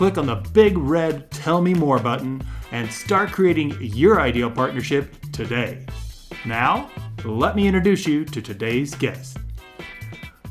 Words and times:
click 0.00 0.16
on 0.16 0.24
the 0.24 0.48
big 0.54 0.78
red 0.78 1.30
Tell 1.30 1.60
Me 1.60 1.74
More 1.74 1.98
button, 1.98 2.42
and 2.72 2.90
start 2.90 3.32
creating 3.32 3.76
your 3.82 4.18
ideal 4.18 4.50
partnership 4.50 5.14
today. 5.30 5.84
Now, 6.46 6.90
let 7.22 7.54
me 7.54 7.66
introduce 7.66 8.06
you 8.06 8.24
to 8.24 8.40
today's 8.40 8.94
guest. 8.94 9.36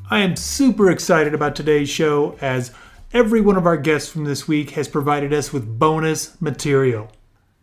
I 0.07 0.19
am 0.19 0.35
super 0.35 0.91
excited 0.91 1.33
about 1.33 1.55
today's 1.55 1.89
show 1.89 2.37
as 2.41 2.71
every 3.11 3.41
one 3.41 3.57
of 3.57 3.65
our 3.65 3.75
guests 3.75 4.11
from 4.11 4.25
this 4.25 4.47
week 4.47 4.69
has 4.71 4.87
provided 4.87 5.33
us 5.33 5.51
with 5.51 5.79
bonus 5.79 6.39
material. 6.39 7.11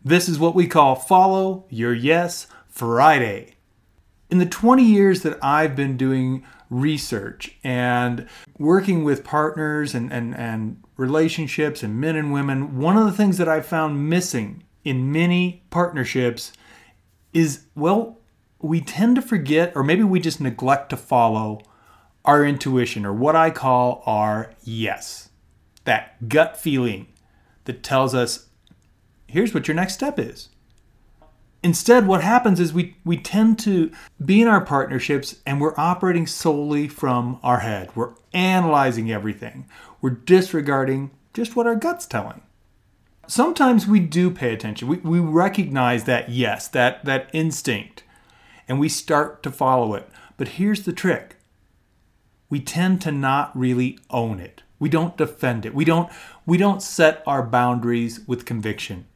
This 0.03 0.27
is 0.27 0.37
what 0.37 0.55
we 0.55 0.67
call 0.67 0.95
Follow 0.95 1.67
Your 1.69 1.93
Yes 1.93 2.47
Friday. 2.67 3.55
In 4.29 4.39
the 4.39 4.45
20 4.45 4.83
years 4.83 5.21
that 5.21 5.41
I've 5.41 5.77
been 5.77 5.95
doing 5.95 6.43
research 6.69 7.57
and 7.63 8.27
working 8.59 9.05
with 9.05 9.23
partners 9.23 9.95
and, 9.95 10.11
and, 10.11 10.35
and 10.35 10.83
relationships 10.97 11.83
and 11.83 12.01
men 12.01 12.15
and 12.15 12.33
women, 12.33 12.77
one 12.79 12.97
of 12.97 13.05
the 13.05 13.11
things 13.11 13.37
that 13.37 13.47
I've 13.47 13.65
found 13.65 14.09
missing 14.09 14.63
in 14.83 15.11
many 15.11 15.63
partnerships 15.69 16.51
is, 17.33 17.65
well, 17.75 18.19
we 18.59 18.81
tend 18.81 19.15
to 19.15 19.21
forget, 19.21 19.71
or 19.75 19.83
maybe 19.83 20.03
we 20.03 20.19
just 20.19 20.41
neglect 20.41 20.89
to 20.89 20.97
follow 20.97 21.61
our 22.25 22.43
intuition, 22.43 23.05
or 23.05 23.13
what 23.13 23.35
I 23.35 23.51
call 23.51 24.01
our 24.05 24.53
yes. 24.63 25.29
That 25.85 26.27
gut 26.27 26.57
feeling 26.57 27.07
that 27.65 27.83
tells 27.83 28.13
us, 28.13 28.47
here's 29.27 29.53
what 29.53 29.67
your 29.67 29.75
next 29.75 29.93
step 29.93 30.19
is. 30.19 30.49
Instead, 31.63 32.05
what 32.07 32.23
happens 32.23 32.59
is 32.59 32.71
we, 32.71 32.95
we 33.03 33.17
tend 33.17 33.57
to 33.59 33.91
be 34.23 34.41
in 34.41 34.47
our 34.47 34.63
partnerships 34.63 35.37
and 35.45 35.59
we're 35.59 35.77
operating 35.77 36.27
solely 36.27 36.87
from 36.87 37.39
our 37.41 37.59
head. 37.59 37.89
We're 37.95 38.13
analyzing 38.33 39.11
everything, 39.11 39.65
we're 40.01 40.11
disregarding 40.11 41.11
just 41.33 41.55
what 41.55 41.67
our 41.67 41.75
gut's 41.75 42.05
telling. 42.05 42.41
Sometimes 43.27 43.85
we 43.85 43.99
do 43.99 44.31
pay 44.31 44.53
attention. 44.53 44.87
We, 44.87 44.97
we 44.97 45.19
recognize 45.19 46.05
that 46.05 46.29
yes, 46.29 46.67
that, 46.69 47.03
that 47.05 47.29
instinct, 47.33 48.03
and 48.67 48.79
we 48.79 48.87
start 48.87 49.43
to 49.43 49.51
follow 49.51 49.93
it. 49.95 50.09
But 50.37 50.49
here's 50.49 50.83
the 50.83 50.93
trick 50.93 51.35
we 52.49 52.59
tend 52.59 53.01
to 53.01 53.11
not 53.11 53.57
really 53.57 53.99
own 54.09 54.39
it. 54.39 54.63
We 54.79 54.89
don't 54.89 55.17
defend 55.17 55.65
it. 55.65 55.73
We 55.73 55.83
don't 55.85 56.09
we 56.45 56.57
don't 56.57 56.81
set 56.81 57.23
our 57.25 57.43
boundaries 57.43 58.21
with 58.27 58.45
conviction. 58.45 59.07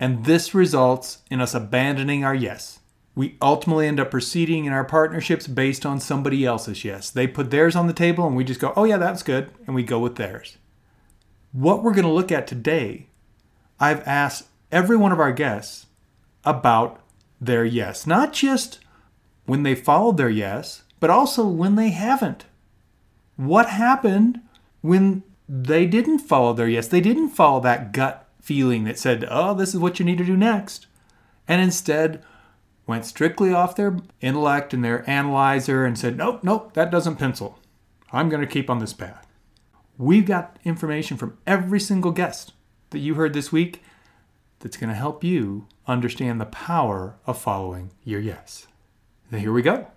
And 0.00 0.24
this 0.24 0.54
results 0.54 1.22
in 1.30 1.40
us 1.40 1.54
abandoning 1.54 2.24
our 2.24 2.34
yes. 2.34 2.80
We 3.14 3.36
ultimately 3.42 3.88
end 3.88 3.98
up 3.98 4.12
proceeding 4.12 4.64
in 4.64 4.72
our 4.72 4.84
partnerships 4.84 5.48
based 5.48 5.84
on 5.84 5.98
somebody 5.98 6.44
else's 6.44 6.84
yes. 6.84 7.10
They 7.10 7.26
put 7.26 7.50
theirs 7.50 7.74
on 7.74 7.88
the 7.88 7.92
table 7.92 8.26
and 8.26 8.36
we 8.36 8.44
just 8.44 8.60
go, 8.60 8.72
"Oh 8.76 8.84
yeah, 8.84 8.96
that's 8.96 9.24
good," 9.24 9.50
and 9.66 9.74
we 9.74 9.82
go 9.82 9.98
with 9.98 10.14
theirs. 10.14 10.56
What 11.50 11.82
we're 11.82 11.94
going 11.94 12.06
to 12.06 12.12
look 12.12 12.30
at 12.30 12.46
today, 12.46 13.08
I've 13.80 14.06
asked 14.06 14.46
every 14.70 14.96
one 14.96 15.10
of 15.10 15.18
our 15.18 15.32
guests 15.32 15.86
about 16.44 17.00
their 17.40 17.64
yes, 17.64 18.06
not 18.06 18.32
just 18.32 18.78
when 19.46 19.64
they 19.64 19.74
followed 19.74 20.16
their 20.16 20.30
yes, 20.30 20.84
but 21.00 21.10
also 21.10 21.46
when 21.46 21.74
they 21.74 21.90
haven't. 21.90 22.44
What 23.36 23.70
happened 23.70 24.42
when 24.80 25.24
they 25.48 25.86
didn't 25.86 26.20
follow 26.20 26.52
their 26.52 26.68
yes? 26.68 26.86
They 26.86 27.00
didn't 27.00 27.30
follow 27.30 27.60
that 27.60 27.92
gut 27.92 28.27
feeling 28.48 28.84
that 28.84 28.98
said, 28.98 29.26
oh, 29.30 29.52
this 29.52 29.74
is 29.74 29.78
what 29.78 29.98
you 29.98 30.06
need 30.06 30.16
to 30.16 30.24
do 30.24 30.34
next. 30.34 30.86
And 31.46 31.60
instead 31.60 32.24
went 32.86 33.04
strictly 33.04 33.52
off 33.52 33.76
their 33.76 33.98
intellect 34.22 34.72
and 34.72 34.82
their 34.82 35.08
analyzer 35.08 35.84
and 35.84 35.98
said, 35.98 36.16
nope, 36.16 36.42
nope, 36.42 36.72
that 36.72 36.90
doesn't 36.90 37.16
pencil. 37.16 37.58
I'm 38.10 38.30
going 38.30 38.40
to 38.40 38.46
keep 38.46 38.70
on 38.70 38.78
this 38.78 38.94
path. 38.94 39.26
We've 39.98 40.24
got 40.24 40.58
information 40.64 41.18
from 41.18 41.36
every 41.46 41.78
single 41.78 42.10
guest 42.10 42.54
that 42.88 43.00
you 43.00 43.16
heard 43.16 43.34
this 43.34 43.52
week 43.52 43.82
that's 44.60 44.78
going 44.78 44.88
to 44.88 44.96
help 44.96 45.22
you 45.22 45.66
understand 45.86 46.40
the 46.40 46.46
power 46.46 47.16
of 47.26 47.38
following 47.38 47.90
your 48.02 48.20
yes. 48.20 48.66
Now, 49.30 49.40
here 49.40 49.52
we 49.52 49.60
go. 49.60 49.88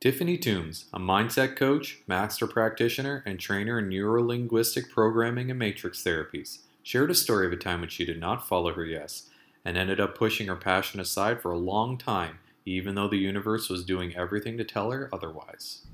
Tiffany 0.00 0.38
Toombs, 0.38 0.86
a 0.94 0.98
mindset 0.98 1.56
coach, 1.56 1.98
master 2.06 2.46
practitioner, 2.46 3.22
and 3.26 3.38
trainer 3.38 3.78
in 3.78 3.90
neurolinguistic 3.90 4.88
programming 4.88 5.50
and 5.50 5.58
matrix 5.58 6.02
therapies, 6.02 6.60
shared 6.82 7.10
a 7.10 7.14
story 7.14 7.46
of 7.46 7.52
a 7.52 7.56
time 7.56 7.80
when 7.80 7.88
she 7.88 8.04
did 8.04 8.20
not 8.20 8.46
follow 8.46 8.72
her 8.74 8.84
yes 8.84 9.28
and 9.64 9.76
ended 9.76 10.00
up 10.00 10.16
pushing 10.16 10.48
her 10.48 10.56
passion 10.56 11.00
aside 11.00 11.40
for 11.40 11.52
a 11.52 11.58
long 11.58 11.96
time, 11.96 12.38
even 12.66 12.94
though 12.94 13.08
the 13.08 13.16
universe 13.16 13.68
was 13.68 13.84
doing 13.84 14.14
everything 14.16 14.56
to 14.58 14.64
tell 14.64 14.90
her 14.90 15.08
otherwise. 15.12 15.86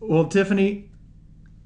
Well, 0.00 0.26
Tiffany, 0.26 0.90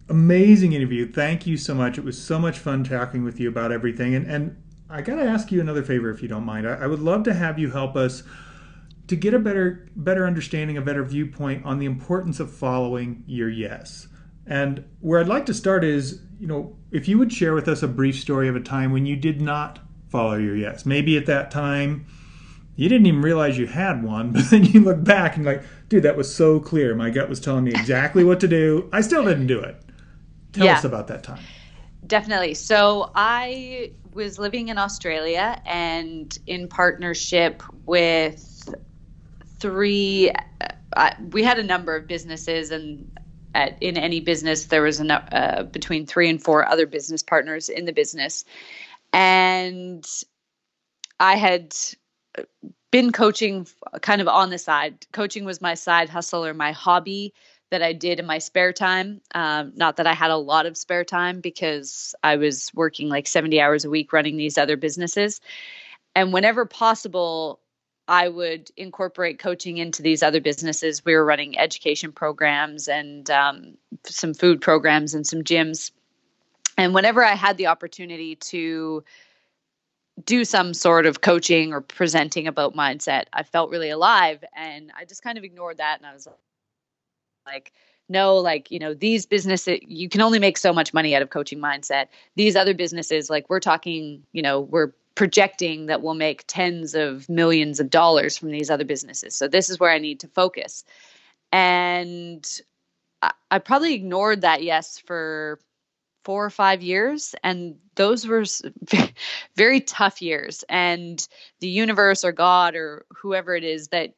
amazing 0.09 0.73
interview. 0.73 1.11
Thank 1.11 1.47
you 1.47 1.57
so 1.57 1.75
much. 1.75 1.99
It 1.99 2.05
was 2.05 2.23
so 2.23 2.39
much 2.39 2.59
fun 2.59 2.85
talking 2.85 3.25
with 3.25 3.39
you 3.41 3.49
about 3.49 3.73
everything. 3.73 4.15
And, 4.15 4.27
and 4.27 4.63
I 4.89 5.03
got 5.03 5.17
to 5.17 5.25
ask 5.25 5.51
you 5.51 5.61
another 5.61 5.83
favor 5.83 6.11
if 6.11 6.23
you 6.23 6.29
don't 6.29 6.45
mind. 6.45 6.69
I, 6.69 6.75
I 6.75 6.87
would 6.87 7.01
love 7.01 7.25
to 7.25 7.35
have 7.35 7.59
you 7.59 7.71
help 7.71 7.97
us 7.97 8.23
to 9.09 9.17
get 9.17 9.35
a 9.35 9.39
better 9.39 9.89
better 9.97 10.27
understanding, 10.27 10.77
a 10.77 10.83
better 10.83 11.05
viewpoint 11.05 11.65
on 11.65 11.79
the 11.79 11.87
importance 11.87 12.41
of 12.41 12.51
following 12.53 13.23
your 13.27 13.49
yes. 13.49 14.09
And 14.47 14.85
where 15.01 15.21
I'd 15.21 15.29
like 15.29 15.47
to 15.47 15.55
start 15.55 15.85
is, 15.85 16.21
you 16.39 16.47
know, 16.47 16.77
if 16.93 17.09
you 17.09 17.19
would 17.19 17.33
share 17.33 17.55
with 17.55 17.69
us 17.69 17.83
a 17.83 17.89
brief 17.89 18.19
story 18.19 18.49
of 18.49 18.57
a 18.57 18.61
time 18.61 18.93
when 18.93 19.07
you 19.07 19.17
did 19.17 19.41
not 19.41 19.81
follow 20.09 20.37
your 20.37 20.57
yes. 20.57 20.87
Maybe 20.87 21.17
at 21.17 21.27
that 21.27 21.51
time 21.51 22.07
you 22.77 22.89
didn't 22.89 23.07
even 23.07 23.23
realize 23.23 23.59
you 23.59 23.67
had 23.67 24.05
one, 24.05 24.33
but 24.33 24.51
then 24.51 24.65
you 24.65 24.81
look 24.81 25.03
back 25.03 25.37
and 25.37 25.45
like, 25.45 25.63
dude, 25.89 26.05
that 26.05 26.17
was 26.17 26.33
so 26.33 26.61
clear. 26.61 26.95
My 26.95 27.11
gut 27.11 27.29
was 27.29 27.41
telling 27.41 27.65
me 27.65 27.71
exactly 27.71 28.23
what 28.23 28.41
to 28.41 28.49
do. 28.49 28.89
I 28.93 29.01
still 29.01 29.25
didn't 29.25 29.47
do 29.47 29.59
it. 29.61 29.81
Tell 30.53 30.67
yeah, 30.67 30.77
us 30.77 30.85
about 30.85 31.09
that 31.09 31.23
time. 31.23 31.41
Definitely. 32.07 32.55
So 32.55 33.11
I 33.15 33.91
was 34.13 34.39
living 34.39 34.69
in 34.69 34.79
Australia 34.79 35.61
and 35.67 36.39
in 36.47 36.69
partnership 36.69 37.63
with 37.85 38.75
three. 39.59 40.33
Uh, 40.97 41.11
we 41.33 41.43
had 41.43 41.59
a 41.59 41.63
number 41.63 41.95
of 41.95 42.07
businesses, 42.07 42.71
and 42.71 43.11
at, 43.57 43.83
in 43.83 43.97
any 43.97 44.21
business, 44.21 44.67
there 44.67 44.83
was 44.83 45.01
an, 45.01 45.11
uh, 45.11 45.67
between 45.73 46.07
three 46.07 46.29
and 46.29 46.43
four 46.43 46.69
other 46.69 46.87
business 46.87 47.23
partners 47.23 47.69
in 47.69 47.87
the 47.87 47.93
business, 47.93 48.45
and 49.13 50.07
I 51.19 51.37
had 51.37 51.75
been 52.91 53.13
coaching 53.13 53.67
kind 54.03 54.21
of 54.21 54.29
on 54.29 54.51
the 54.51 54.59
side. 54.59 55.07
Coaching 55.13 55.45
was 55.45 55.61
my 55.61 55.75
side 55.75 56.09
hustle 56.09 56.45
or 56.45 56.55
my 56.55 56.73
hobby 56.73 57.35
that 57.71 57.83
I 57.83 57.93
did 57.93 58.21
in 58.21 58.27
my 58.27 58.39
spare 58.39 58.73
time. 58.73 59.21
Um, 59.35 59.73
not 59.75 59.97
that 59.97 60.07
I 60.07 60.13
had 60.13 60.31
a 60.31 60.37
lot 60.37 60.67
of 60.67 60.77
spare 60.77 61.05
time 61.05 61.41
because 61.41 62.15
I 62.23 62.37
was 62.37 62.71
working 62.75 63.09
like 63.09 63.27
70 63.27 63.61
hours 63.61 63.85
a 63.85 63.91
week 63.91 64.13
running 64.13 64.37
these 64.37 64.57
other 64.57 64.77
businesses. 64.77 65.41
And 66.15 66.33
whenever 66.33 66.65
possible, 66.65 67.61
I 68.09 68.29
would 68.29 68.71
incorporate 68.77 69.39
coaching 69.39 69.79
into 69.79 70.03
these 70.03 70.23
other 70.23 70.41
businesses. 70.41 71.05
We 71.05 71.15
were 71.15 71.25
running 71.25 71.59
education 71.59 72.13
programs 72.13 72.89
and 72.89 73.29
um, 73.31 73.77
some 74.05 74.33
food 74.33 74.61
programs 74.61 75.15
and 75.15 75.27
some 75.27 75.43
gyms. 75.43 75.91
And 76.79 76.95
whenever 76.95 77.25
I 77.25 77.35
had 77.35 77.57
the 77.57 77.67
opportunity 77.67 78.37
to 78.37 79.03
do 80.25 80.45
some 80.45 80.73
sort 80.73 81.07
of 81.07 81.21
coaching 81.21 81.73
or 81.73 81.81
presenting 81.81 82.47
about 82.47 82.75
mindset, 82.75 83.25
I 83.33 83.43
felt 83.43 83.71
really 83.71 83.91
alive. 83.91 84.43
And 84.55 84.93
I 84.97 85.05
just 85.05 85.23
kind 85.23 85.37
of 85.37 85.45
ignored 85.45 85.79
that. 85.79 85.99
And 85.99 86.07
I 86.07 86.13
was 86.13 86.29
like, 87.45 87.73
no, 88.09 88.37
like, 88.37 88.71
you 88.71 88.79
know, 88.79 88.95
these 88.95 89.27
businesses, 89.27 89.79
you 89.83 90.09
can 90.09 90.21
only 90.21 90.39
make 90.39 90.59
so 90.59 90.73
much 90.73 90.95
money 90.95 91.15
out 91.15 91.23
of 91.23 91.31
coaching 91.31 91.59
mindset. 91.59 92.07
These 92.37 92.57
other 92.57 92.75
businesses, 92.75 93.29
like, 93.29 93.49
we're 93.51 93.61
talking, 93.61 94.23
you 94.33 94.43
know, 94.43 94.61
we're 94.61 94.93
projecting 95.17 95.87
that 95.87 96.03
we'll 96.03 96.15
make 96.15 96.45
tens 96.47 96.95
of 96.95 97.29
millions 97.29 97.81
of 97.81 97.91
dollars 97.91 98.37
from 98.37 98.51
these 98.51 98.71
other 98.71 98.85
businesses. 98.85 99.35
So 99.35 99.49
this 99.49 99.69
is 99.69 99.81
where 99.81 99.91
I 99.91 99.99
need 99.99 100.21
to 100.21 100.29
focus. 100.29 100.85
And 101.53 102.47
I, 103.23 103.33
I 103.51 103.59
probably 103.59 103.95
ignored 103.95 104.43
that 104.43 104.63
yes 104.63 104.99
for 104.99 105.59
four 106.25 106.45
or 106.45 106.51
five 106.51 106.83
years 106.83 107.37
and 107.45 107.77
those 107.95 108.27
were 108.27 108.45
very 109.57 109.81
tough 109.81 110.21
years 110.21 110.65
and 110.69 111.29
the 111.61 111.69
universe 111.69 112.25
or 112.25 112.33
god 112.33 112.75
or 112.75 113.07
whoever 113.11 113.55
it 113.55 113.63
is 113.63 113.89
that 113.89 114.13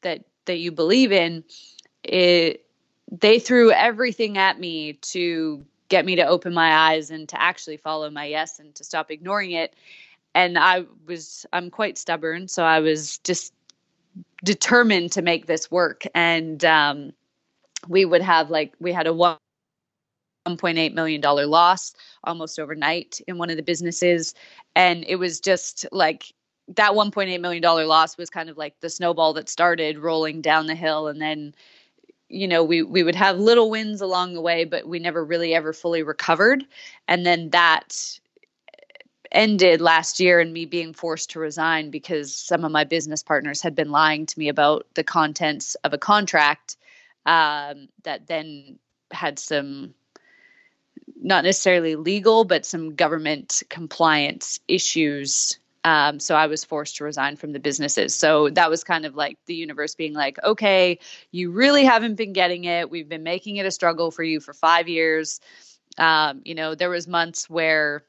that 0.00 0.24
that 0.46 0.56
you 0.56 0.72
believe 0.72 1.12
in 1.12 1.44
it 2.02 2.63
they 3.10 3.38
threw 3.38 3.70
everything 3.70 4.38
at 4.38 4.58
me 4.58 4.94
to 4.94 5.64
get 5.88 6.04
me 6.04 6.16
to 6.16 6.26
open 6.26 6.54
my 6.54 6.90
eyes 6.90 7.10
and 7.10 7.28
to 7.28 7.40
actually 7.40 7.76
follow 7.76 8.10
my 8.10 8.24
yes 8.24 8.58
and 8.58 8.74
to 8.74 8.84
stop 8.84 9.10
ignoring 9.10 9.52
it. 9.52 9.74
And 10.34 10.58
I 10.58 10.84
was, 11.06 11.46
I'm 11.52 11.70
quite 11.70 11.98
stubborn. 11.98 12.48
So 12.48 12.64
I 12.64 12.80
was 12.80 13.18
just 13.18 13.52
determined 14.42 15.12
to 15.12 15.22
make 15.22 15.46
this 15.46 15.70
work. 15.70 16.04
And 16.14 16.64
um, 16.64 17.12
we 17.86 18.04
would 18.04 18.22
have 18.22 18.50
like, 18.50 18.74
we 18.80 18.92
had 18.92 19.06
a 19.06 19.12
one. 19.12 19.36
$1.8 20.46 20.92
million 20.92 21.22
loss 21.22 21.94
almost 22.24 22.58
overnight 22.58 23.18
in 23.26 23.38
one 23.38 23.48
of 23.48 23.56
the 23.56 23.62
businesses. 23.62 24.34
And 24.76 25.02
it 25.08 25.16
was 25.16 25.40
just 25.40 25.86
like 25.90 26.34
that 26.68 26.92
$1.8 26.92 27.40
million 27.40 27.62
loss 27.62 28.16
was 28.16 28.30
kind 28.30 28.50
of 28.50 28.56
like 28.56 28.78
the 28.80 28.90
snowball 28.90 29.32
that 29.34 29.48
started 29.48 29.98
rolling 29.98 30.40
down 30.40 30.66
the 30.66 30.74
hill. 30.74 31.08
And 31.08 31.20
then 31.20 31.54
you 32.28 32.48
know 32.48 32.64
we 32.64 32.82
we 32.82 33.02
would 33.02 33.14
have 33.14 33.38
little 33.38 33.70
wins 33.70 34.00
along 34.00 34.34
the 34.34 34.40
way 34.40 34.64
but 34.64 34.86
we 34.86 34.98
never 34.98 35.24
really 35.24 35.54
ever 35.54 35.72
fully 35.72 36.02
recovered. 36.02 36.64
And 37.08 37.24
then 37.24 37.50
that 37.50 38.18
ended 39.32 39.80
last 39.80 40.20
year 40.20 40.38
and 40.38 40.52
me 40.52 40.64
being 40.64 40.92
forced 40.92 41.30
to 41.30 41.40
resign 41.40 41.90
because 41.90 42.34
some 42.34 42.64
of 42.64 42.70
my 42.70 42.84
business 42.84 43.22
partners 43.22 43.60
had 43.60 43.74
been 43.74 43.90
lying 43.90 44.26
to 44.26 44.38
me 44.38 44.48
about 44.48 44.86
the 44.94 45.02
contents 45.02 45.74
of 45.76 45.92
a 45.92 45.98
contract 45.98 46.76
um, 47.26 47.88
that 48.04 48.26
then 48.28 48.78
had 49.10 49.38
some 49.38 49.92
not 51.20 51.44
necessarily 51.44 51.96
legal 51.96 52.44
but 52.44 52.64
some 52.64 52.94
government 52.94 53.62
compliance 53.68 54.60
issues 54.68 55.58
um, 55.84 56.18
so 56.18 56.34
I 56.34 56.46
was 56.46 56.64
forced 56.64 56.96
to 56.96 57.04
resign 57.04 57.36
from 57.36 57.52
the 57.52 57.60
businesses. 57.60 58.14
So 58.14 58.48
that 58.50 58.70
was 58.70 58.82
kind 58.82 59.04
of 59.04 59.14
like 59.14 59.38
the 59.46 59.54
universe 59.54 59.94
being 59.94 60.14
like, 60.14 60.42
okay, 60.42 60.98
you 61.30 61.50
really 61.50 61.84
haven't 61.84 62.14
been 62.14 62.32
getting 62.32 62.64
it. 62.64 62.90
We've 62.90 63.08
been 63.08 63.22
making 63.22 63.56
it 63.56 63.66
a 63.66 63.70
struggle 63.70 64.10
for 64.10 64.22
you 64.22 64.40
for 64.40 64.54
five 64.54 64.88
years. 64.88 65.40
Um, 65.98 66.40
you 66.44 66.54
know, 66.54 66.74
there 66.74 66.90
was 66.90 67.06
months 67.06 67.48
where 67.50 68.04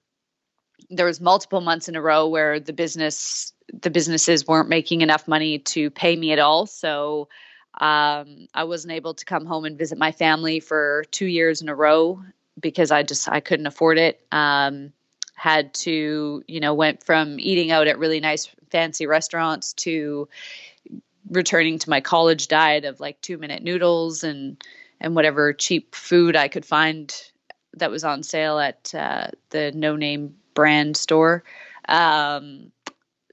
there 0.90 1.06
was 1.06 1.20
multiple 1.20 1.62
months 1.62 1.90
in 1.90 1.96
a 1.96 2.02
row 2.02 2.28
where 2.28 2.60
the 2.60 2.74
business 2.74 3.54
the 3.82 3.90
businesses 3.90 4.48
weren't 4.48 4.70
making 4.70 5.02
enough 5.02 5.28
money 5.28 5.58
to 5.58 5.90
pay 5.90 6.16
me 6.16 6.32
at 6.32 6.40
all. 6.40 6.68
So 6.68 7.28
um, 7.82 8.48
I 8.54 8.64
wasn't 8.64 8.94
able 8.94 9.16
to 9.16 9.26
come 9.26 9.46
home 9.46 9.66
and 9.66 9.78
visit 9.78 9.98
my 9.98 10.12
family 10.12 10.60
for 10.60 11.04
two 11.12 11.26
years 11.26 11.62
in 11.62 11.68
a 11.68 11.76
row 11.76 12.22
because 12.60 12.92
I 12.92 13.04
just 13.04 13.28
I 13.28 13.42
couldn't 13.42 13.68
afford 13.68 13.98
it. 13.98 14.26
Um, 14.32 14.94
had 15.36 15.74
to, 15.74 16.44
you 16.48 16.60
know, 16.60 16.74
went 16.74 17.04
from 17.04 17.40
eating 17.40 17.72
out 17.72 17.88
at 17.88 18.00
really 18.00 18.20
nice 18.20 18.50
fancy 18.72 19.06
restaurants 19.06 19.74
to 19.74 20.28
returning 21.30 21.80
to 21.80 21.90
my 21.90 22.02
college 22.02 22.48
diet 22.48 22.86
of 22.86 23.00
like 23.00 23.20
two 23.22 23.38
minute 23.38 23.64
noodles 23.64 24.24
and 24.24 24.64
and 25.00 25.16
whatever 25.16 25.54
cheap 25.54 25.94
food 25.94 26.36
I 26.36 26.48
could 26.48 26.66
find 26.66 27.14
that 27.74 27.92
was 27.92 28.04
on 28.04 28.24
sale 28.24 28.60
at 28.60 28.94
uh, 28.96 29.28
the 29.50 29.72
no 29.74 29.96
name 29.96 30.36
brand 30.54 30.96
store. 30.96 31.44
Um, 31.88 32.72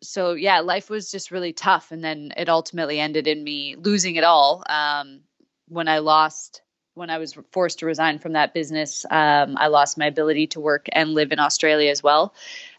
so 0.03 0.33
yeah, 0.33 0.61
life 0.61 0.91
was 0.91 1.11
just 1.11 1.31
really 1.31 1.53
tough, 1.53 1.93
and 1.93 2.03
then 2.03 2.33
it 2.37 2.49
ultimately 2.49 2.99
ended 2.99 3.29
in 3.29 3.43
me 3.43 3.77
losing 3.77 4.17
it 4.17 4.25
all 4.25 4.65
um, 4.69 5.21
when 5.69 5.87
I 5.87 5.99
lost 5.99 6.63
when 6.95 7.11
I 7.11 7.19
was 7.19 7.37
forced 7.51 7.79
to 7.79 7.87
resign 7.87 8.19
from 8.19 8.33
that 8.35 8.53
business, 8.53 9.07
um, 9.11 9.57
I 9.57 9.69
lost 9.69 9.97
my 9.97 10.07
ability 10.07 10.47
to 10.49 10.61
work 10.61 10.87
and 10.93 11.15
live 11.15 11.33
in 11.33 11.39
Australia 11.39 11.91
as 11.91 12.03
well, 12.03 12.35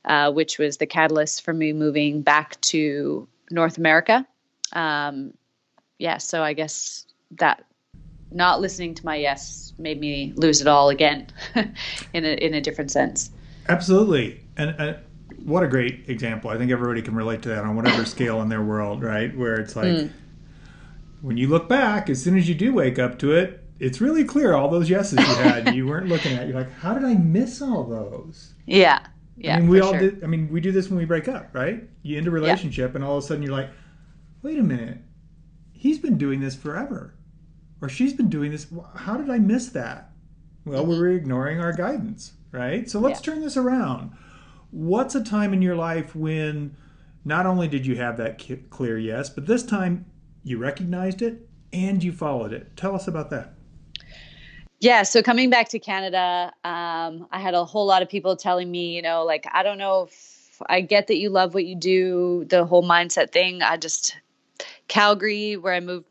uh, 0.06 0.32
which 0.32 0.60
was 0.60 0.78
the 0.78 0.86
catalyst 0.86 1.44
for 1.44 1.54
me 1.54 1.74
moving 1.74 2.22
back 2.22 2.60
to 2.62 3.28
North 3.50 3.78
America. 3.78 4.26
Um, 4.74 5.34
yeah, 5.98 6.18
so 6.18 6.44
I 6.44 6.54
guess 6.54 7.06
that 7.32 7.66
not 8.32 8.62
listening 8.62 8.96
to 8.96 9.06
my 9.06 9.16
yes 9.16 9.74
made 9.78 10.00
me 10.00 10.34
lose 10.36 10.62
it 10.62 10.68
all 10.68 10.90
again 10.90 11.28
in 12.14 12.26
a 12.26 12.34
in 12.34 12.54
a 12.54 12.62
different 12.62 12.92
sense. 12.92 13.32
Absolutely, 13.70 14.44
and. 14.58 14.76
Uh, 14.80 14.94
what 15.46 15.62
a 15.64 15.68
great 15.68 16.06
example! 16.08 16.52
I 16.52 16.58
think 16.58 16.72
everybody 16.72 17.02
can 17.02 17.16
relate 17.16 17.42
to 17.42 17.50
that 17.50 17.66
on 17.66 17.76
whatever 17.76 18.06
scale 18.06 18.42
in 18.42 18.48
their 18.48 18.62
world, 18.62 19.04
right? 19.04 19.36
Where 19.36 19.56
it's 19.56 19.76
like, 19.76 19.88
mm. 19.88 20.12
when 21.22 21.36
you 21.36 21.48
look 21.48 21.68
back, 21.68 22.10
as 22.10 22.24
soon 22.24 22.38
as 22.38 22.48
you 22.48 22.56
do 22.56 22.74
wake 22.74 22.98
up 22.98 23.20
to 23.20 23.34
it, 23.34 23.63
it's 23.84 24.00
really 24.00 24.24
clear 24.24 24.54
all 24.54 24.70
those 24.70 24.90
yeses 24.90 25.20
you 25.20 25.26
had 25.26 25.76
you 25.76 25.86
weren't 25.86 26.08
looking 26.08 26.34
at. 26.34 26.48
You're 26.48 26.56
like, 26.56 26.72
how 26.76 26.94
did 26.94 27.04
I 27.04 27.16
miss 27.16 27.62
all 27.62 27.84
those? 27.84 28.54
Yeah. 28.66 29.06
Yeah. 29.36 29.58
I 29.58 29.60
mean, 29.60 29.70
we 29.70 29.82
all 29.82 29.92
sure. 29.92 30.00
did. 30.00 30.24
I 30.24 30.28
mean, 30.28 30.48
we 30.50 30.62
do 30.62 30.72
this 30.72 30.90
when 30.90 30.98
we 30.98 31.06
break 31.06 31.28
up, 31.28 31.50
right? 31.54 31.84
You 32.02 32.18
end 32.18 32.28
a 32.28 32.32
relationship, 32.32 32.92
yeah. 32.92 32.96
and 32.96 33.04
all 33.04 33.18
of 33.18 33.24
a 33.24 33.28
sudden 33.28 33.44
you're 33.44 33.52
like, 33.52 33.70
wait 34.42 34.58
a 34.58 34.64
minute, 34.64 35.00
he's 35.74 36.00
been 36.00 36.18
doing 36.18 36.40
this 36.40 36.56
forever, 36.56 37.16
or 37.82 37.90
she's 37.90 38.14
been 38.14 38.30
doing 38.30 38.52
this. 38.52 38.68
How 38.96 39.18
did 39.18 39.30
I 39.30 39.40
miss 39.40 39.70
that? 39.70 40.12
Well, 40.66 40.86
we 40.86 40.98
were 40.98 41.10
ignoring 41.10 41.60
our 41.60 41.74
guidance, 41.74 42.34
right? 42.52 42.90
So 42.90 43.00
let's 43.00 43.20
yeah. 43.20 43.34
turn 43.34 43.42
this 43.42 43.58
around. 43.58 44.12
What's 44.72 45.14
a 45.14 45.24
time 45.24 45.52
in 45.52 45.62
your 45.62 45.76
life 45.76 46.16
when 46.16 46.78
not 47.26 47.46
only 47.46 47.68
did 47.68 47.86
you 47.86 47.98
have 47.98 48.16
that 48.18 48.42
clear 48.70 48.98
yes, 48.98 49.30
but 49.30 49.46
this 49.46 49.64
time 49.64 50.06
you 50.44 50.58
recognized 50.58 51.22
it 51.22 51.50
and 51.74 52.02
you 52.02 52.14
followed 52.14 52.54
it? 52.54 52.78
Tell 52.78 52.96
us 52.96 53.08
about 53.08 53.30
that. 53.32 53.56
Yeah, 54.84 55.04
so 55.04 55.24
coming 55.24 55.50
back 55.50 55.70
to 55.70 55.80
Canada, 55.80 56.52
um, 56.66 57.26
I 57.32 57.40
had 57.40 57.54
a 57.54 57.64
whole 57.64 57.86
lot 57.86 58.02
of 58.02 58.10
people 58.10 58.36
telling 58.36 58.70
me, 58.70 58.94
you 58.94 59.02
know, 59.02 59.24
like, 59.24 59.48
I 59.50 59.64
don't 59.64 59.78
know 59.78 60.10
if 60.12 60.62
I 60.68 60.82
get 60.82 61.08
that 61.08 61.16
you 61.16 61.30
love 61.30 61.54
what 61.54 61.64
you 61.64 61.74
do, 61.74 62.44
the 62.50 62.66
whole 62.66 62.84
mindset 62.84 63.32
thing. 63.32 63.62
I 63.62 63.78
just, 63.78 64.18
Calgary, 64.90 65.56
where 65.56 65.74
I 65.74 65.80
moved 65.80 66.06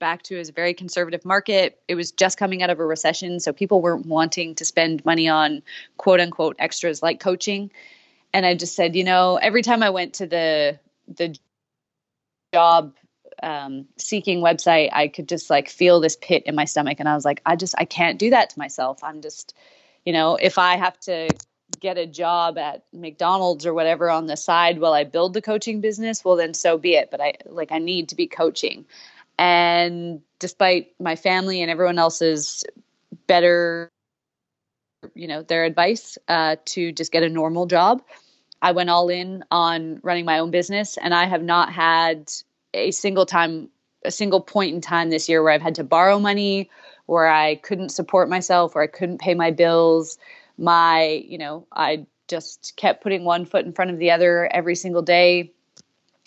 back 0.00 0.20
to, 0.24 0.38
is 0.38 0.50
a 0.50 0.52
very 0.52 0.74
conservative 0.74 1.24
market. 1.24 1.80
It 1.88 1.94
was 1.94 2.12
just 2.12 2.36
coming 2.36 2.62
out 2.62 2.68
of 2.68 2.78
a 2.78 2.84
recession, 2.84 3.40
so 3.40 3.54
people 3.54 3.80
weren't 3.80 4.04
wanting 4.04 4.54
to 4.56 4.66
spend 4.66 5.02
money 5.06 5.26
on 5.26 5.62
quote 5.96 6.20
unquote 6.20 6.56
extras 6.58 7.02
like 7.02 7.20
coaching. 7.20 7.70
And 8.34 8.44
I 8.44 8.54
just 8.54 8.76
said, 8.76 8.94
you 8.94 9.04
know, 9.04 9.36
every 9.36 9.62
time 9.62 9.82
I 9.82 9.88
went 9.88 10.12
to 10.16 10.26
the, 10.26 10.78
the 11.08 11.34
job 12.52 12.92
um, 13.42 13.86
seeking 13.96 14.40
website, 14.40 14.90
I 14.92 15.08
could 15.08 15.28
just 15.28 15.50
like 15.50 15.68
feel 15.68 16.00
this 16.00 16.16
pit 16.20 16.44
in 16.46 16.54
my 16.54 16.64
stomach. 16.64 17.00
And 17.00 17.08
I 17.08 17.14
was 17.14 17.24
like, 17.24 17.42
I 17.46 17.56
just, 17.56 17.74
I 17.78 17.84
can't 17.84 18.18
do 18.18 18.30
that 18.30 18.50
to 18.50 18.58
myself. 18.58 19.02
I'm 19.02 19.20
just, 19.20 19.54
you 20.04 20.12
know, 20.12 20.36
if 20.36 20.58
I 20.58 20.76
have 20.76 20.98
to 21.00 21.28
get 21.80 21.98
a 21.98 22.06
job 22.06 22.58
at 22.58 22.84
McDonald's 22.92 23.66
or 23.66 23.74
whatever 23.74 24.10
on 24.10 24.26
the 24.26 24.36
side 24.36 24.78
while 24.78 24.92
I 24.92 25.04
build 25.04 25.34
the 25.34 25.42
coaching 25.42 25.80
business, 25.80 26.24
well, 26.24 26.36
then 26.36 26.54
so 26.54 26.78
be 26.78 26.94
it. 26.94 27.10
But 27.10 27.20
I 27.20 27.34
like, 27.46 27.72
I 27.72 27.78
need 27.78 28.08
to 28.10 28.14
be 28.14 28.26
coaching. 28.26 28.86
And 29.38 30.22
despite 30.38 30.94
my 31.00 31.16
family 31.16 31.62
and 31.62 31.70
everyone 31.70 31.98
else's 31.98 32.64
better, 33.26 33.90
you 35.14 35.26
know, 35.28 35.42
their 35.42 35.64
advice 35.64 36.16
uh, 36.28 36.56
to 36.66 36.92
just 36.92 37.12
get 37.12 37.22
a 37.22 37.28
normal 37.28 37.66
job, 37.66 38.02
I 38.62 38.72
went 38.72 38.88
all 38.88 39.08
in 39.08 39.44
on 39.50 40.00
running 40.02 40.24
my 40.24 40.38
own 40.38 40.50
business. 40.50 40.96
And 40.96 41.12
I 41.12 41.26
have 41.26 41.42
not 41.42 41.72
had 41.72 42.32
a 42.76 42.90
single 42.90 43.26
time 43.26 43.70
a 44.04 44.10
single 44.10 44.40
point 44.40 44.74
in 44.74 44.80
time 44.80 45.10
this 45.10 45.28
year 45.28 45.42
where 45.42 45.52
I've 45.52 45.62
had 45.62 45.74
to 45.76 45.84
borrow 45.84 46.18
money, 46.18 46.70
where 47.06 47.26
I 47.26 47.56
couldn't 47.56 47.88
support 47.88 48.28
myself, 48.28 48.74
where 48.74 48.84
I 48.84 48.86
couldn't 48.86 49.18
pay 49.18 49.34
my 49.34 49.50
bills. 49.50 50.18
My, 50.56 51.24
you 51.26 51.38
know, 51.38 51.66
I 51.72 52.06
just 52.28 52.74
kept 52.76 53.02
putting 53.02 53.24
one 53.24 53.44
foot 53.44 53.66
in 53.66 53.72
front 53.72 53.90
of 53.90 53.98
the 53.98 54.12
other 54.12 54.48
every 54.52 54.76
single 54.76 55.02
day, 55.02 55.52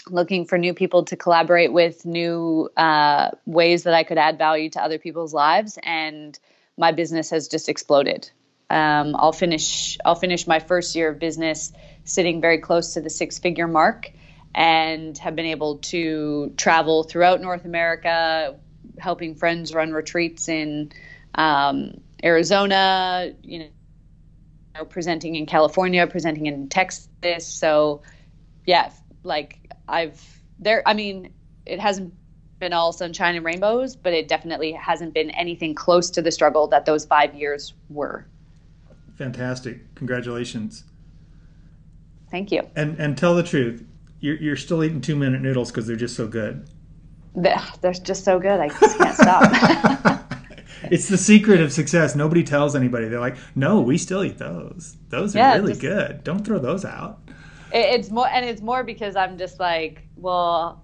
looking 0.07 0.45
for 0.45 0.57
new 0.57 0.73
people 0.73 1.05
to 1.05 1.15
collaborate 1.15 1.73
with, 1.73 2.05
new 2.05 2.69
uh, 2.77 3.31
ways 3.45 3.83
that 3.83 3.93
I 3.93 4.03
could 4.03 4.17
add 4.17 4.37
value 4.37 4.69
to 4.71 4.83
other 4.83 4.99
people's 4.99 5.33
lives, 5.33 5.77
and 5.83 6.37
my 6.77 6.91
business 6.91 7.29
has 7.29 7.47
just 7.47 7.69
exploded. 7.69 8.29
Um, 8.69 9.15
I'll 9.17 9.31
finish. 9.31 9.97
I'll 10.05 10.15
finish 10.15 10.45
my 10.45 10.59
first 10.59 10.95
year 10.95 11.09
of 11.09 11.17
business 11.17 11.73
sitting 12.03 12.39
very 12.39 12.59
close 12.59 12.93
to 12.93 13.01
the 13.01 13.09
six-figure 13.09 13.67
mark 13.67 14.11
and 14.55 15.17
have 15.17 15.35
been 15.35 15.45
able 15.45 15.77
to 15.77 16.53
travel 16.57 17.03
throughout 17.03 17.41
North 17.41 17.65
America, 17.65 18.55
helping 18.97 19.35
friends 19.35 19.73
run 19.73 19.91
retreats 19.91 20.49
in 20.49 20.91
um, 21.35 22.01
Arizona, 22.23 23.33
you 23.43 23.69
know, 24.75 24.85
presenting 24.85 25.35
in 25.35 25.45
California, 25.45 26.05
presenting 26.07 26.47
in 26.47 26.69
Texas. 26.69 27.47
So, 27.47 28.01
yeah, 28.65 28.91
like 29.23 29.71
I've 29.87 30.21
there, 30.59 30.83
I 30.85 30.93
mean, 30.93 31.33
it 31.65 31.79
hasn't 31.79 32.13
been 32.59 32.73
all 32.73 32.91
sunshine 32.91 33.35
and 33.35 33.45
rainbows, 33.45 33.95
but 33.95 34.13
it 34.13 34.27
definitely 34.27 34.73
hasn't 34.73 35.13
been 35.13 35.29
anything 35.31 35.73
close 35.73 36.09
to 36.11 36.21
the 36.21 36.31
struggle 36.31 36.67
that 36.67 36.85
those 36.85 37.05
five 37.05 37.33
years 37.33 37.73
were. 37.89 38.25
Fantastic. 39.15 39.95
Congratulations. 39.95 40.83
Thank 42.29 42.51
you. 42.51 42.69
And 42.75 42.99
and 42.99 43.17
tell 43.17 43.35
the 43.35 43.43
truth 43.43 43.83
you're, 44.19 44.37
you're 44.37 44.55
still 44.55 44.83
eating 44.83 45.01
two 45.01 45.15
minute 45.15 45.41
noodles 45.41 45.71
because 45.71 45.87
they're 45.87 45.95
just 45.95 46.15
so 46.15 46.27
good. 46.27 46.69
They're 47.35 47.93
just 47.93 48.23
so 48.23 48.39
good. 48.39 48.59
I 48.59 48.69
just 48.69 48.97
can't 48.97 49.15
stop. 49.15 50.23
it's 50.91 51.07
the 51.07 51.17
secret 51.17 51.61
of 51.61 51.71
success. 51.71 52.15
Nobody 52.15 52.43
tells 52.43 52.75
anybody. 52.75 53.07
They're 53.07 53.19
like, 53.19 53.37
no, 53.55 53.81
we 53.81 53.97
still 53.97 54.23
eat 54.23 54.37
those. 54.37 54.97
Those 55.09 55.35
are 55.35 55.39
yeah, 55.39 55.55
really 55.55 55.71
just, 55.71 55.81
good. 55.81 56.23
Don't 56.23 56.45
throw 56.45 56.59
those 56.59 56.85
out. 56.85 57.19
It's 57.71 58.09
more, 58.09 58.27
and 58.27 58.45
it's 58.45 58.61
more 58.61 58.83
because 58.83 59.15
I'm 59.15 59.37
just 59.37 59.59
like, 59.59 60.01
well, 60.15 60.83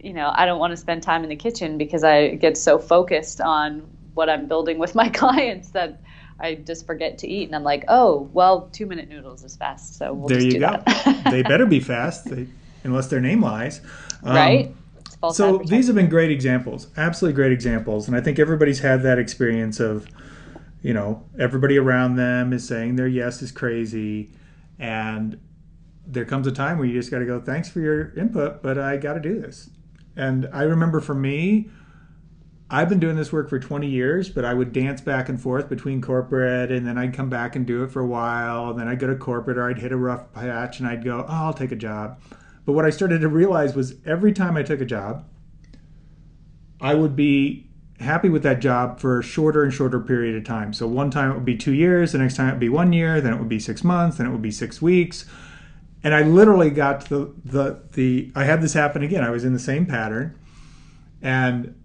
you 0.00 0.12
know, 0.12 0.32
I 0.34 0.46
don't 0.46 0.58
want 0.58 0.72
to 0.72 0.76
spend 0.76 1.02
time 1.02 1.22
in 1.22 1.28
the 1.28 1.36
kitchen 1.36 1.78
because 1.78 2.04
I 2.04 2.34
get 2.36 2.56
so 2.56 2.78
focused 2.78 3.40
on 3.40 3.88
what 4.14 4.28
I'm 4.28 4.48
building 4.48 4.78
with 4.78 4.94
my 4.94 5.08
clients 5.10 5.70
that 5.70 6.00
I 6.40 6.56
just 6.56 6.86
forget 6.86 7.18
to 7.18 7.28
eat, 7.28 7.44
and 7.44 7.54
I'm 7.54 7.62
like, 7.62 7.84
oh, 7.88 8.28
well, 8.32 8.68
two 8.72 8.86
minute 8.86 9.08
noodles 9.08 9.44
is 9.44 9.56
fast, 9.56 9.96
so 9.96 10.12
we'll 10.12 10.28
there 10.28 10.42
you 10.42 10.58
go. 10.58 10.82
they 11.30 11.42
better 11.42 11.66
be 11.66 11.78
fast, 11.78 12.24
they, 12.24 12.48
unless 12.84 13.08
their 13.08 13.20
name 13.20 13.42
lies. 13.42 13.80
Um, 14.22 14.36
right? 14.36 14.74
So 15.32 15.58
these 15.58 15.86
have 15.86 15.94
been 15.94 16.08
great 16.08 16.32
examples, 16.32 16.88
absolutely 16.96 17.36
great 17.36 17.52
examples, 17.52 18.08
and 18.08 18.16
I 18.16 18.20
think 18.20 18.40
everybody's 18.40 18.80
had 18.80 19.02
that 19.04 19.20
experience 19.20 19.78
of, 19.78 20.08
you 20.82 20.92
know, 20.92 21.24
everybody 21.38 21.78
around 21.78 22.16
them 22.16 22.52
is 22.52 22.66
saying 22.66 22.96
their 22.96 23.06
yes 23.06 23.40
is 23.40 23.52
crazy, 23.52 24.32
and 24.80 25.38
there 26.06 26.24
comes 26.24 26.48
a 26.48 26.52
time 26.52 26.78
where 26.78 26.86
you 26.86 26.94
just 26.94 27.10
got 27.10 27.20
to 27.20 27.26
go, 27.26 27.40
thanks 27.40 27.68
for 27.68 27.78
your 27.78 28.12
input, 28.14 28.62
but 28.62 28.78
I 28.78 28.96
got 28.96 29.14
to 29.14 29.20
do 29.20 29.40
this. 29.40 29.70
And 30.16 30.48
I 30.52 30.62
remember 30.62 31.00
for 31.00 31.14
me, 31.14 31.70
I've 32.68 32.88
been 32.88 33.00
doing 33.00 33.16
this 33.16 33.32
work 33.32 33.50
for 33.50 33.58
20 33.58 33.86
years, 33.86 34.30
but 34.30 34.44
I 34.44 34.54
would 34.54 34.72
dance 34.72 35.00
back 35.00 35.28
and 35.28 35.40
forth 35.40 35.68
between 35.68 36.00
corporate 36.00 36.72
and 36.72 36.86
then 36.86 36.96
I'd 36.96 37.12
come 37.12 37.28
back 37.28 37.54
and 37.54 37.66
do 37.66 37.84
it 37.84 37.90
for 37.90 38.00
a 38.00 38.06
while. 38.06 38.70
And 38.70 38.80
then 38.80 38.88
I'd 38.88 38.98
go 38.98 39.06
to 39.06 39.14
corporate 39.14 39.58
or 39.58 39.68
I'd 39.68 39.78
hit 39.78 39.92
a 39.92 39.96
rough 39.96 40.32
patch 40.32 40.80
and 40.80 40.88
I'd 40.88 41.04
go, 41.04 41.24
oh, 41.28 41.32
I'll 41.46 41.52
take 41.52 41.70
a 41.70 41.76
job. 41.76 42.18
But 42.64 42.72
what 42.72 42.84
I 42.84 42.90
started 42.90 43.20
to 43.20 43.28
realize 43.28 43.74
was 43.74 43.94
every 44.06 44.32
time 44.32 44.56
I 44.56 44.62
took 44.62 44.80
a 44.80 44.84
job, 44.84 45.24
I 46.80 46.94
would 46.94 47.16
be 47.16 47.68
happy 48.00 48.28
with 48.28 48.42
that 48.42 48.60
job 48.60 49.00
for 49.00 49.20
a 49.20 49.22
shorter 49.22 49.62
and 49.62 49.72
shorter 49.72 50.00
period 50.00 50.36
of 50.36 50.44
time. 50.44 50.72
So 50.72 50.86
one 50.86 51.10
time 51.10 51.30
it 51.30 51.34
would 51.34 51.44
be 51.44 51.56
two 51.56 51.72
years, 51.72 52.12
the 52.12 52.18
next 52.18 52.36
time 52.36 52.48
it 52.48 52.52
would 52.52 52.60
be 52.60 52.68
one 52.68 52.92
year, 52.92 53.20
then 53.20 53.32
it 53.32 53.38
would 53.38 53.48
be 53.48 53.60
six 53.60 53.84
months, 53.84 54.18
then 54.18 54.26
it 54.26 54.30
would 54.30 54.42
be 54.42 54.50
six 54.50 54.82
weeks. 54.82 55.24
And 56.04 56.14
I 56.14 56.22
literally 56.22 56.70
got 56.70 57.02
to 57.02 57.08
the, 57.08 57.34
the, 57.44 57.82
the 57.92 58.32
I 58.34 58.44
had 58.44 58.60
this 58.60 58.74
happen 58.74 59.02
again. 59.02 59.22
I 59.22 59.30
was 59.30 59.44
in 59.44 59.52
the 59.52 59.60
same 59.60 59.86
pattern 59.86 60.36
and 61.22 61.80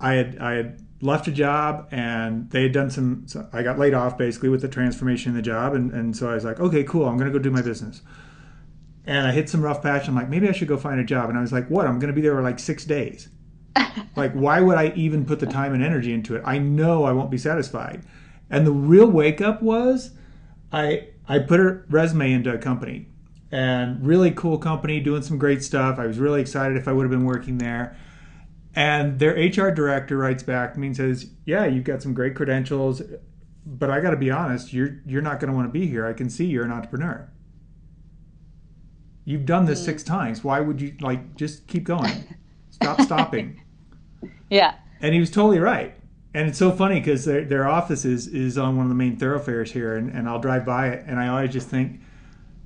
I 0.00 0.14
had 0.14 0.38
I 0.38 0.52
had 0.52 0.86
left 1.02 1.28
a 1.28 1.32
job 1.32 1.88
and 1.90 2.48
they 2.50 2.62
had 2.62 2.72
done 2.72 2.90
some 2.90 3.24
so 3.26 3.46
I 3.52 3.62
got 3.62 3.78
laid 3.78 3.92
off 3.92 4.16
basically 4.16 4.48
with 4.48 4.62
the 4.62 4.68
transformation 4.68 5.30
in 5.30 5.36
the 5.36 5.42
job 5.42 5.74
and, 5.74 5.90
and 5.92 6.16
so 6.16 6.30
I 6.30 6.34
was 6.34 6.44
like, 6.44 6.58
okay, 6.58 6.84
cool, 6.84 7.06
I'm 7.06 7.18
gonna 7.18 7.30
go 7.30 7.38
do 7.38 7.50
my 7.50 7.62
business. 7.62 8.00
And 9.04 9.26
I 9.26 9.32
hit 9.32 9.48
some 9.48 9.62
rough 9.62 9.82
patch. 9.82 10.06
I'm 10.06 10.14
like, 10.14 10.28
maybe 10.28 10.48
I 10.48 10.52
should 10.52 10.68
go 10.68 10.76
find 10.76 11.00
a 11.00 11.04
job. 11.04 11.28
And 11.28 11.38
I 11.38 11.40
was 11.40 11.52
like, 11.52 11.68
what? 11.68 11.86
I'm 11.86 11.98
gonna 11.98 12.12
be 12.12 12.20
there 12.20 12.34
for 12.34 12.42
like 12.42 12.58
six 12.58 12.84
days. 12.84 13.28
like, 14.16 14.32
why 14.32 14.60
would 14.60 14.76
I 14.76 14.92
even 14.94 15.24
put 15.24 15.40
the 15.40 15.46
time 15.46 15.74
and 15.74 15.82
energy 15.82 16.12
into 16.12 16.36
it? 16.36 16.42
I 16.44 16.58
know 16.58 17.04
I 17.04 17.12
won't 17.12 17.30
be 17.30 17.38
satisfied. 17.38 18.04
And 18.50 18.66
the 18.66 18.72
real 18.72 19.06
wake 19.06 19.40
up 19.40 19.62
was 19.62 20.10
I 20.72 21.08
I 21.28 21.38
put 21.38 21.60
a 21.60 21.82
resume 21.88 22.32
into 22.32 22.52
a 22.52 22.58
company 22.58 23.08
and 23.50 24.04
really 24.04 24.30
cool 24.30 24.58
company 24.58 25.00
doing 25.00 25.22
some 25.22 25.38
great 25.38 25.62
stuff. 25.62 25.98
I 25.98 26.06
was 26.06 26.18
really 26.18 26.40
excited 26.40 26.76
if 26.76 26.88
I 26.88 26.92
would 26.92 27.02
have 27.02 27.10
been 27.10 27.24
working 27.24 27.58
there. 27.58 27.96
And 28.74 29.18
their 29.18 29.34
HR 29.34 29.70
director 29.70 30.16
writes 30.16 30.42
back 30.42 30.74
to 30.74 30.80
me 30.80 30.88
and 30.88 30.96
says, 30.96 31.30
"Yeah, 31.44 31.66
you've 31.66 31.84
got 31.84 32.00
some 32.02 32.14
great 32.14 32.34
credentials, 32.34 33.02
but 33.64 33.90
I 33.90 34.00
got 34.00 34.10
to 34.10 34.16
be 34.16 34.30
honest, 34.30 34.72
you're 34.72 35.00
you're 35.06 35.22
not 35.22 35.40
going 35.40 35.50
to 35.50 35.56
want 35.56 35.68
to 35.68 35.72
be 35.72 35.86
here. 35.86 36.06
I 36.06 36.12
can 36.12 36.30
see 36.30 36.46
you're 36.46 36.64
an 36.64 36.72
entrepreneur. 36.72 37.28
You've 39.24 39.46
done 39.46 39.66
this 39.66 39.84
six 39.84 40.02
times. 40.02 40.42
Why 40.42 40.60
would 40.60 40.80
you 40.80 40.94
like 41.00 41.36
just 41.36 41.66
keep 41.66 41.84
going? 41.84 42.36
Stop 42.70 43.00
stopping." 43.00 43.62
yeah. 44.50 44.74
And 45.00 45.14
he 45.14 45.20
was 45.20 45.30
totally 45.30 45.58
right. 45.58 45.94
And 46.34 46.48
it's 46.48 46.58
so 46.58 46.70
funny 46.72 46.98
because 46.98 47.24
their, 47.24 47.44
their 47.44 47.68
office 47.68 48.04
is, 48.04 48.26
is 48.28 48.56
on 48.56 48.76
one 48.76 48.86
of 48.86 48.88
the 48.88 48.94
main 48.94 49.16
thoroughfares 49.16 49.70
here, 49.70 49.96
and, 49.96 50.10
and 50.10 50.28
I'll 50.28 50.38
drive 50.38 50.64
by 50.64 50.88
it, 50.88 51.04
and 51.06 51.20
I 51.20 51.28
always 51.28 51.52
just 51.52 51.68
think, 51.68 52.00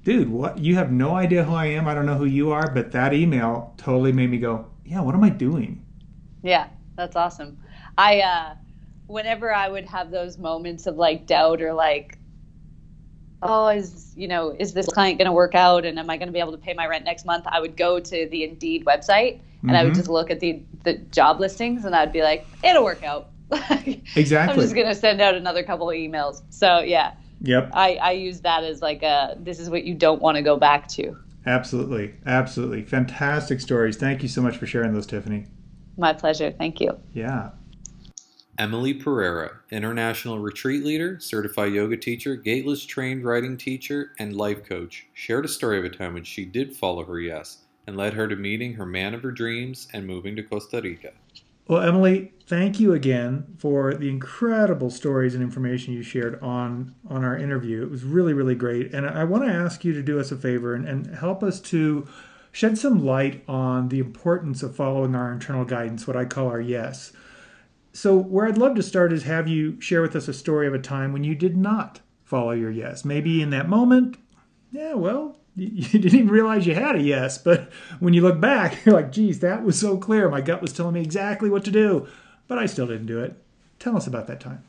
dude, 0.04 0.28
what? 0.28 0.58
You 0.58 0.76
have 0.76 0.92
no 0.92 1.16
idea 1.16 1.42
who 1.42 1.54
I 1.54 1.66
am. 1.66 1.88
I 1.88 1.94
don't 1.94 2.06
know 2.06 2.14
who 2.14 2.26
you 2.26 2.52
are, 2.52 2.70
but 2.70 2.92
that 2.92 3.12
email 3.12 3.75
totally 3.76 4.12
made 4.12 4.30
me 4.30 4.38
go, 4.38 4.66
yeah, 4.84 5.00
what 5.00 5.14
am 5.14 5.25
I 5.25 5.30
doing? 5.30 5.84
Yeah, 6.42 6.68
that's 6.96 7.16
awesome. 7.16 7.58
I 7.98 8.20
uh 8.20 8.54
whenever 9.06 9.52
I 9.52 9.68
would 9.68 9.86
have 9.86 10.10
those 10.10 10.38
moments 10.38 10.86
of 10.86 10.96
like 10.96 11.26
doubt 11.26 11.62
or 11.62 11.72
like 11.72 12.18
oh 13.43 13.69
is 13.69 14.12
you 14.16 14.26
know 14.28 14.55
is 14.59 14.73
this 14.73 14.87
client 14.87 15.19
going 15.19 15.26
to 15.26 15.33
work 15.33 15.55
out 15.55 15.85
and 15.85 15.99
am 15.99 16.09
I 16.11 16.16
going 16.16 16.28
to 16.28 16.33
be 16.33 16.38
able 16.40 16.52
to 16.52 16.59
pay 16.59 16.75
my 16.75 16.87
rent 16.87 17.05
next 17.05 17.25
month? 17.25 17.45
I 17.47 17.61
would 17.61 17.76
go 17.76 18.00
to 18.00 18.28
the 18.31 18.45
Indeed 18.45 18.85
website 18.85 19.40
and 19.62 19.76
I 19.76 19.83
would 19.85 19.93
Mhm. 19.93 19.97
just 19.97 20.09
look 20.09 20.31
at 20.31 20.40
the 20.40 20.62
the 20.85 20.95
job 21.11 21.40
listings 21.40 21.85
and 21.85 21.95
I'd 21.95 22.12
be 22.12 22.23
like 22.23 22.47
it'll 22.62 22.85
work 22.85 23.02
out. 23.05 23.31
Exactly. 24.16 24.55
I'm 24.55 24.61
just 24.61 24.75
going 24.75 24.87
to 24.87 24.95
send 24.95 25.21
out 25.21 25.35
another 25.35 25.62
couple 25.62 25.88
of 25.90 25.95
emails. 25.97 26.43
So 26.50 26.81
yeah, 26.81 27.12
Yep, 27.43 27.71
I 27.75 27.97
I 27.97 28.12
use 28.12 28.40
that 28.40 28.64
as 28.64 28.81
like 28.83 29.02
a 29.02 29.37
this 29.38 29.59
is 29.61 29.69
what 29.71 29.85
you 29.85 29.95
don't 29.95 30.23
want 30.23 30.37
to 30.37 30.43
go 30.43 30.57
back 30.57 30.88
to. 30.88 31.16
absolutely. 31.47 32.14
Absolutely. 32.26 32.83
Fantastic 32.83 33.61
stories. 33.61 33.97
Thank 33.97 34.23
you 34.23 34.28
so 34.28 34.40
much 34.43 34.57
for 34.57 34.66
sharing 34.66 34.93
those, 34.95 35.07
Tiffany. 35.07 35.47
My 35.99 36.12
pleasure. 36.12 36.50
Thank 36.50 36.81
you. 36.81 36.99
Yeah. 37.12 37.50
Emily 38.58 38.94
Pereira, 38.94 39.58
international 39.70 40.38
retreat 40.38 40.82
leader, 40.82 41.20
certified 41.20 41.72
yoga 41.72 41.96
teacher, 41.96 42.36
gateless 42.36 42.86
trained 42.86 43.25
writing 43.25 43.56
teacher, 43.56 44.12
and 44.18 44.34
life 44.34 44.64
coach, 44.64 45.06
shared 45.12 45.44
a 45.44 45.48
story 45.48 45.78
of 45.78 45.84
a 45.84 45.90
time 45.90 46.14
when 46.14 46.25
she 46.25 46.44
did 46.44 46.75
follow 46.75 47.04
her 47.04 47.20
yes 47.20 47.58
and 47.86 47.96
led 47.96 48.14
her 48.14 48.26
to 48.26 48.34
meeting 48.34 48.75
her 48.75 48.86
man 48.86 49.14
of 49.14 49.22
her 49.22 49.30
dreams 49.30 49.88
and 49.92 50.06
moving 50.06 50.34
to 50.36 50.42
Costa 50.42 50.80
Rica. 50.80 51.12
Well, 51.68 51.82
Emily, 51.82 52.32
thank 52.46 52.80
you 52.80 52.92
again 52.92 53.56
for 53.58 53.92
the 53.92 54.08
incredible 54.08 54.88
stories 54.88 55.34
and 55.34 55.42
information 55.42 55.92
you 55.92 56.02
shared 56.02 56.40
on 56.40 56.94
on 57.08 57.25
our 57.25 57.36
interview. 57.36 57.82
It 57.82 57.90
was 57.90 58.04
really, 58.04 58.32
really 58.32 58.54
great. 58.54 58.94
And 58.94 59.06
I 59.06 59.25
want 59.25 59.44
to 59.44 59.50
ask 59.50 59.84
you 59.84 59.92
to 59.92 60.02
do 60.02 60.18
us 60.18 60.30
a 60.30 60.36
favor 60.36 60.75
and, 60.75 60.88
and 60.88 61.14
help 61.14 61.42
us 61.42 61.60
to 61.62 62.06
shed 62.52 62.78
some 62.78 63.04
light 63.04 63.44
on 63.48 63.88
the 63.88 63.98
importance 63.98 64.62
of 64.62 64.76
following 64.76 65.14
our 65.14 65.32
internal 65.32 65.64
guidance, 65.64 66.06
what 66.06 66.16
I 66.16 66.25
call 66.25 66.46
our 66.48 66.60
yes. 66.60 67.12
So, 67.96 68.14
where 68.14 68.46
I'd 68.46 68.58
love 68.58 68.74
to 68.74 68.82
start 68.82 69.10
is 69.10 69.22
have 69.22 69.48
you 69.48 69.80
share 69.80 70.02
with 70.02 70.14
us 70.14 70.28
a 70.28 70.34
story 70.34 70.66
of 70.66 70.74
a 70.74 70.78
time 70.78 71.14
when 71.14 71.24
you 71.24 71.34
did 71.34 71.56
not 71.56 72.00
follow 72.24 72.50
your 72.50 72.70
yes. 72.70 73.06
Maybe 73.06 73.40
in 73.40 73.48
that 73.50 73.70
moment, 73.70 74.18
yeah, 74.70 74.92
well, 74.92 75.38
you 75.56 75.80
didn't 75.80 76.14
even 76.14 76.28
realize 76.28 76.66
you 76.66 76.74
had 76.74 76.96
a 76.96 77.00
yes, 77.00 77.38
but 77.38 77.72
when 77.98 78.12
you 78.12 78.20
look 78.20 78.38
back, 78.38 78.76
you're 78.84 78.94
like, 78.94 79.12
geez, 79.12 79.40
that 79.40 79.64
was 79.64 79.78
so 79.78 79.96
clear. 79.96 80.28
My 80.28 80.42
gut 80.42 80.60
was 80.60 80.74
telling 80.74 80.92
me 80.92 81.00
exactly 81.00 81.48
what 81.48 81.64
to 81.64 81.70
do, 81.70 82.06
but 82.48 82.58
I 82.58 82.66
still 82.66 82.86
didn't 82.86 83.06
do 83.06 83.18
it. 83.18 83.34
Tell 83.78 83.96
us 83.96 84.06
about 84.06 84.26
that 84.26 84.40
time. 84.40 84.62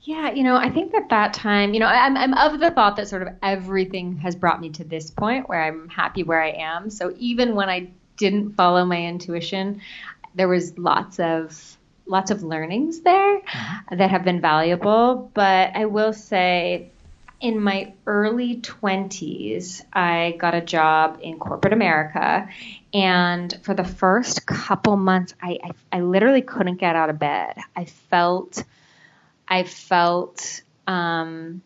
Yeah, 0.00 0.32
you 0.32 0.42
know, 0.42 0.56
I 0.56 0.70
think 0.70 0.90
that 0.90 1.08
that 1.10 1.34
time, 1.34 1.72
you 1.72 1.78
know, 1.78 1.86
I'm, 1.86 2.16
I'm 2.16 2.34
of 2.34 2.58
the 2.58 2.72
thought 2.72 2.96
that 2.96 3.06
sort 3.06 3.22
of 3.22 3.28
everything 3.44 4.16
has 4.16 4.34
brought 4.34 4.60
me 4.60 4.70
to 4.70 4.82
this 4.82 5.08
point 5.08 5.48
where 5.48 5.62
I'm 5.62 5.88
happy 5.88 6.24
where 6.24 6.42
I 6.42 6.50
am. 6.50 6.90
So 6.90 7.14
even 7.16 7.54
when 7.54 7.68
I 7.68 7.90
didn't 8.16 8.54
follow 8.54 8.84
my 8.84 9.00
intuition, 9.00 9.80
there 10.34 10.48
was 10.48 10.76
lots 10.78 11.20
of 11.20 11.78
lots 12.06 12.30
of 12.30 12.42
learnings 12.42 13.00
there 13.00 13.40
that 13.90 14.10
have 14.10 14.24
been 14.24 14.40
valuable. 14.40 15.30
But 15.32 15.74
I 15.74 15.86
will 15.86 16.12
say, 16.12 16.90
in 17.40 17.60
my 17.60 17.94
early 18.06 18.60
20s, 18.60 19.82
I 19.92 20.36
got 20.38 20.54
a 20.54 20.60
job 20.60 21.18
in 21.22 21.38
corporate 21.38 21.72
America. 21.72 22.48
And 22.92 23.58
for 23.62 23.74
the 23.74 23.84
first 23.84 24.46
couple 24.46 24.96
months, 24.96 25.34
I, 25.42 25.58
I, 25.62 25.70
I 25.98 26.00
literally 26.00 26.42
couldn't 26.42 26.76
get 26.76 26.94
out 26.94 27.10
of 27.10 27.18
bed. 27.18 27.56
I 27.74 27.86
felt 27.86 28.62
I 29.46 29.64
felt 29.64 30.62
um, 30.86 31.62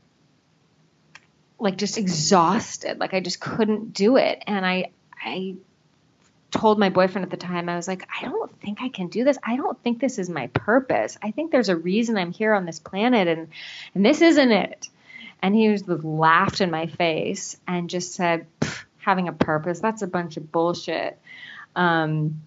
like 1.58 1.76
just 1.76 1.98
exhausted, 1.98 2.98
like 2.98 3.14
I 3.14 3.20
just 3.20 3.40
couldn't 3.40 3.92
do 3.92 4.16
it. 4.16 4.42
And 4.46 4.64
I, 4.64 4.90
I 5.24 5.56
told 6.50 6.78
my 6.78 6.88
boyfriend 6.88 7.24
at 7.24 7.30
the 7.30 7.36
time, 7.36 7.68
I 7.68 7.76
was 7.76 7.88
like, 7.88 8.08
I 8.20 8.24
don't 8.24 8.60
think 8.60 8.78
I 8.80 8.88
can 8.88 9.08
do 9.08 9.24
this. 9.24 9.38
I 9.42 9.56
don't 9.56 9.80
think 9.82 10.00
this 10.00 10.18
is 10.18 10.30
my 10.30 10.46
purpose. 10.48 11.18
I 11.22 11.30
think 11.30 11.52
there's 11.52 11.68
a 11.68 11.76
reason 11.76 12.16
I'm 12.16 12.32
here 12.32 12.54
on 12.54 12.64
this 12.64 12.78
planet, 12.78 13.28
and 13.28 13.48
and 13.94 14.04
this 14.04 14.20
isn't 14.20 14.52
it. 14.52 14.88
And 15.40 15.54
he 15.54 15.68
was 15.68 15.86
laughed 15.86 16.60
in 16.60 16.70
my 16.70 16.86
face 16.86 17.56
and 17.66 17.88
just 17.88 18.14
said, 18.14 18.46
having 18.98 19.28
a 19.28 19.32
purpose, 19.32 19.80
that's 19.80 20.02
a 20.02 20.06
bunch 20.06 20.36
of 20.36 20.50
bullshit. 20.50 21.18
Um, 21.76 22.42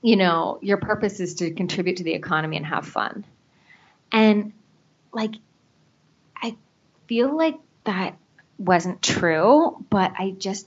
you 0.00 0.16
know, 0.16 0.58
your 0.62 0.78
purpose 0.78 1.20
is 1.20 1.36
to 1.36 1.50
contribute 1.50 1.98
to 1.98 2.04
the 2.04 2.14
economy 2.14 2.56
and 2.56 2.66
have 2.66 2.86
fun. 2.86 3.24
And 4.10 4.52
like, 5.12 5.34
I 6.36 6.56
feel 7.06 7.36
like 7.36 7.56
that 7.84 8.16
wasn't 8.58 9.02
true, 9.02 9.84
but 9.88 10.12
I 10.18 10.30
just 10.30 10.66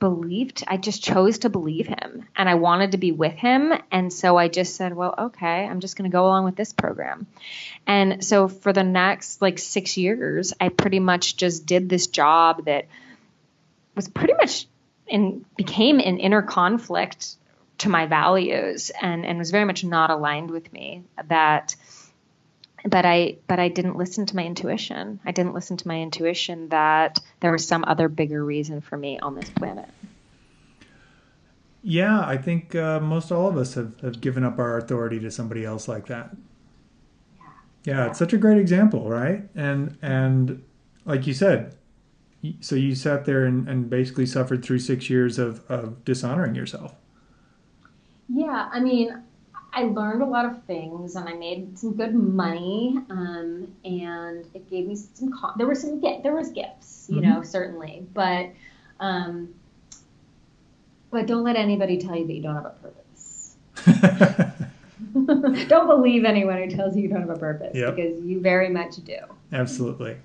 believed, 0.00 0.64
I 0.66 0.78
just 0.78 1.04
chose 1.04 1.40
to 1.40 1.50
believe 1.50 1.86
him 1.86 2.26
and 2.34 2.48
I 2.48 2.54
wanted 2.54 2.92
to 2.92 2.98
be 2.98 3.12
with 3.12 3.34
him. 3.34 3.72
And 3.92 4.12
so 4.12 4.36
I 4.36 4.48
just 4.48 4.74
said, 4.74 4.94
well, 4.94 5.14
okay, 5.16 5.64
I'm 5.66 5.80
just 5.80 5.96
going 5.96 6.10
to 6.10 6.12
go 6.12 6.26
along 6.26 6.46
with 6.46 6.56
this 6.56 6.72
program. 6.72 7.26
And 7.86 8.24
so 8.24 8.48
for 8.48 8.72
the 8.72 8.82
next 8.82 9.40
like 9.40 9.58
six 9.58 9.96
years, 9.96 10.52
I 10.60 10.70
pretty 10.70 10.98
much 10.98 11.36
just 11.36 11.66
did 11.66 11.88
this 11.88 12.08
job 12.08 12.64
that 12.64 12.86
was 13.94 14.08
pretty 14.08 14.34
much 14.34 14.66
in, 15.06 15.44
became 15.56 16.00
an 16.00 16.18
inner 16.18 16.42
conflict 16.42 17.36
to 17.78 17.88
my 17.88 18.06
values 18.06 18.90
and, 19.00 19.24
and 19.24 19.38
was 19.38 19.50
very 19.50 19.64
much 19.64 19.84
not 19.84 20.10
aligned 20.10 20.50
with 20.50 20.72
me 20.72 21.04
that 21.28 21.76
but 22.86 23.04
I 23.04 23.36
but 23.46 23.58
I 23.58 23.68
didn't 23.68 23.96
listen 23.96 24.26
to 24.26 24.36
my 24.36 24.44
intuition. 24.44 25.20
I 25.24 25.32
didn't 25.32 25.54
listen 25.54 25.76
to 25.78 25.88
my 25.88 26.00
intuition 26.00 26.68
that 26.70 27.18
there 27.40 27.52
was 27.52 27.66
some 27.66 27.84
other 27.86 28.08
bigger 28.08 28.44
reason 28.44 28.80
for 28.80 28.96
me 28.96 29.18
on 29.18 29.34
this 29.34 29.50
planet. 29.50 29.88
Yeah, 31.82 32.20
I 32.20 32.36
think 32.36 32.74
uh, 32.74 33.00
most 33.00 33.32
all 33.32 33.48
of 33.48 33.56
us 33.56 33.74
have, 33.74 33.98
have 34.00 34.20
given 34.20 34.44
up 34.44 34.58
our 34.58 34.76
authority 34.76 35.18
to 35.20 35.30
somebody 35.30 35.64
else 35.64 35.88
like 35.88 36.06
that. 36.06 36.36
Yeah, 37.84 38.06
it's 38.06 38.18
such 38.18 38.34
a 38.34 38.38
great 38.38 38.58
example, 38.58 39.08
right? 39.08 39.48
And 39.54 39.96
and 40.02 40.62
like 41.04 41.26
you 41.26 41.34
said, 41.34 41.74
so 42.60 42.74
you 42.74 42.94
sat 42.94 43.24
there 43.24 43.44
and, 43.44 43.68
and 43.68 43.90
basically 43.90 44.26
suffered 44.26 44.64
through 44.64 44.78
six 44.78 45.10
years 45.10 45.38
of, 45.38 45.62
of 45.70 46.04
dishonoring 46.04 46.54
yourself. 46.54 46.94
Yeah, 48.28 48.68
I 48.72 48.80
mean, 48.80 49.22
I 49.72 49.84
learned 49.84 50.22
a 50.22 50.26
lot 50.26 50.44
of 50.46 50.62
things, 50.64 51.14
and 51.16 51.28
I 51.28 51.34
made 51.34 51.78
some 51.78 51.94
good 51.94 52.14
money, 52.14 52.98
um, 53.08 53.68
and 53.84 54.44
it 54.54 54.68
gave 54.68 54.86
me 54.86 54.96
some. 54.96 55.32
Con- 55.32 55.54
there 55.58 55.66
were 55.66 55.74
some 55.74 56.00
there 56.00 56.34
was 56.34 56.50
gifts, 56.50 57.06
you 57.08 57.20
know, 57.20 57.42
certainly, 57.42 58.04
but 58.12 58.50
um, 58.98 59.54
but 61.10 61.26
don't 61.26 61.44
let 61.44 61.56
anybody 61.56 61.98
tell 61.98 62.16
you 62.16 62.26
that 62.26 62.32
you 62.32 62.42
don't 62.42 62.54
have 62.56 62.66
a 62.66 62.70
purpose. 62.70 63.56
don't 65.68 65.86
believe 65.86 66.24
anyone 66.24 66.56
who 66.58 66.70
tells 66.74 66.96
you 66.96 67.02
you 67.02 67.08
don't 67.08 67.20
have 67.20 67.30
a 67.30 67.38
purpose 67.38 67.74
Yep. 67.74 67.96
because 67.96 68.24
you 68.24 68.40
very 68.40 68.68
much 68.68 68.96
do. 69.04 69.16
Absolutely. 69.52 70.16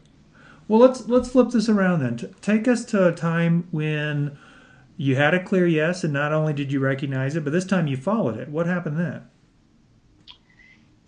Well, 0.67 0.79
let's 0.79 1.07
let's 1.07 1.29
flip 1.29 1.49
this 1.51 1.69
around 1.69 1.99
then. 2.01 2.17
T- 2.17 2.27
take 2.41 2.67
us 2.67 2.83
to 2.85 3.07
a 3.07 3.11
time 3.11 3.67
when 3.71 4.37
you 4.97 5.15
had 5.15 5.33
a 5.33 5.43
clear 5.43 5.67
yes, 5.67 6.03
and 6.03 6.11
not 6.13 6.33
only 6.33 6.53
did 6.53 6.71
you 6.71 6.79
recognize 6.79 7.35
it, 7.35 7.43
but 7.43 7.53
this 7.53 7.65
time 7.65 7.85
you 7.87 7.97
followed 7.97 8.37
it. 8.37 8.49
What 8.49 8.65
happened 8.65 8.97
then? 8.99 9.21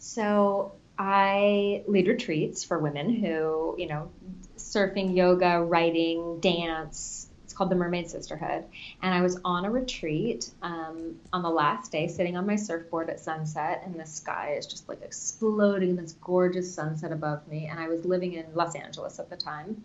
So 0.08 0.72
I 0.98 1.84
lead 1.86 2.08
retreats 2.08 2.64
for 2.64 2.80
women 2.80 3.14
who, 3.14 3.76
you 3.78 3.88
know, 3.88 4.10
surfing, 4.58 5.14
yoga, 5.14 5.62
writing, 5.62 6.40
dance. 6.40 7.28
It's 7.44 7.54
called 7.54 7.70
the 7.70 7.76
Mermaid 7.76 8.10
Sisterhood. 8.10 8.64
And 9.02 9.14
I 9.14 9.22
was 9.22 9.38
on 9.44 9.66
a 9.66 9.70
retreat 9.70 10.50
um, 10.62 11.18
on 11.34 11.44
the 11.44 11.50
last 11.50 11.92
day, 11.92 12.08
sitting 12.08 12.38
on 12.38 12.48
my 12.48 12.56
surfboard 12.56 13.10
at 13.10 13.20
sunset, 13.20 13.84
and 13.86 14.00
the 14.00 14.06
sky 14.06 14.56
is 14.58 14.66
just 14.66 14.88
like 14.88 15.02
exploding 15.02 15.90
in 15.90 15.96
this 15.98 16.14
gorgeous 16.22 16.74
sunset 16.74 17.12
above 17.12 17.46
me. 17.50 17.68
And 17.68 17.78
I 17.78 17.90
was 17.90 18.06
living 18.06 18.34
in 18.34 18.46
Los 18.54 18.76
Angeles 18.76 19.20
at 19.20 19.30
the 19.30 19.36
time. 19.36 19.84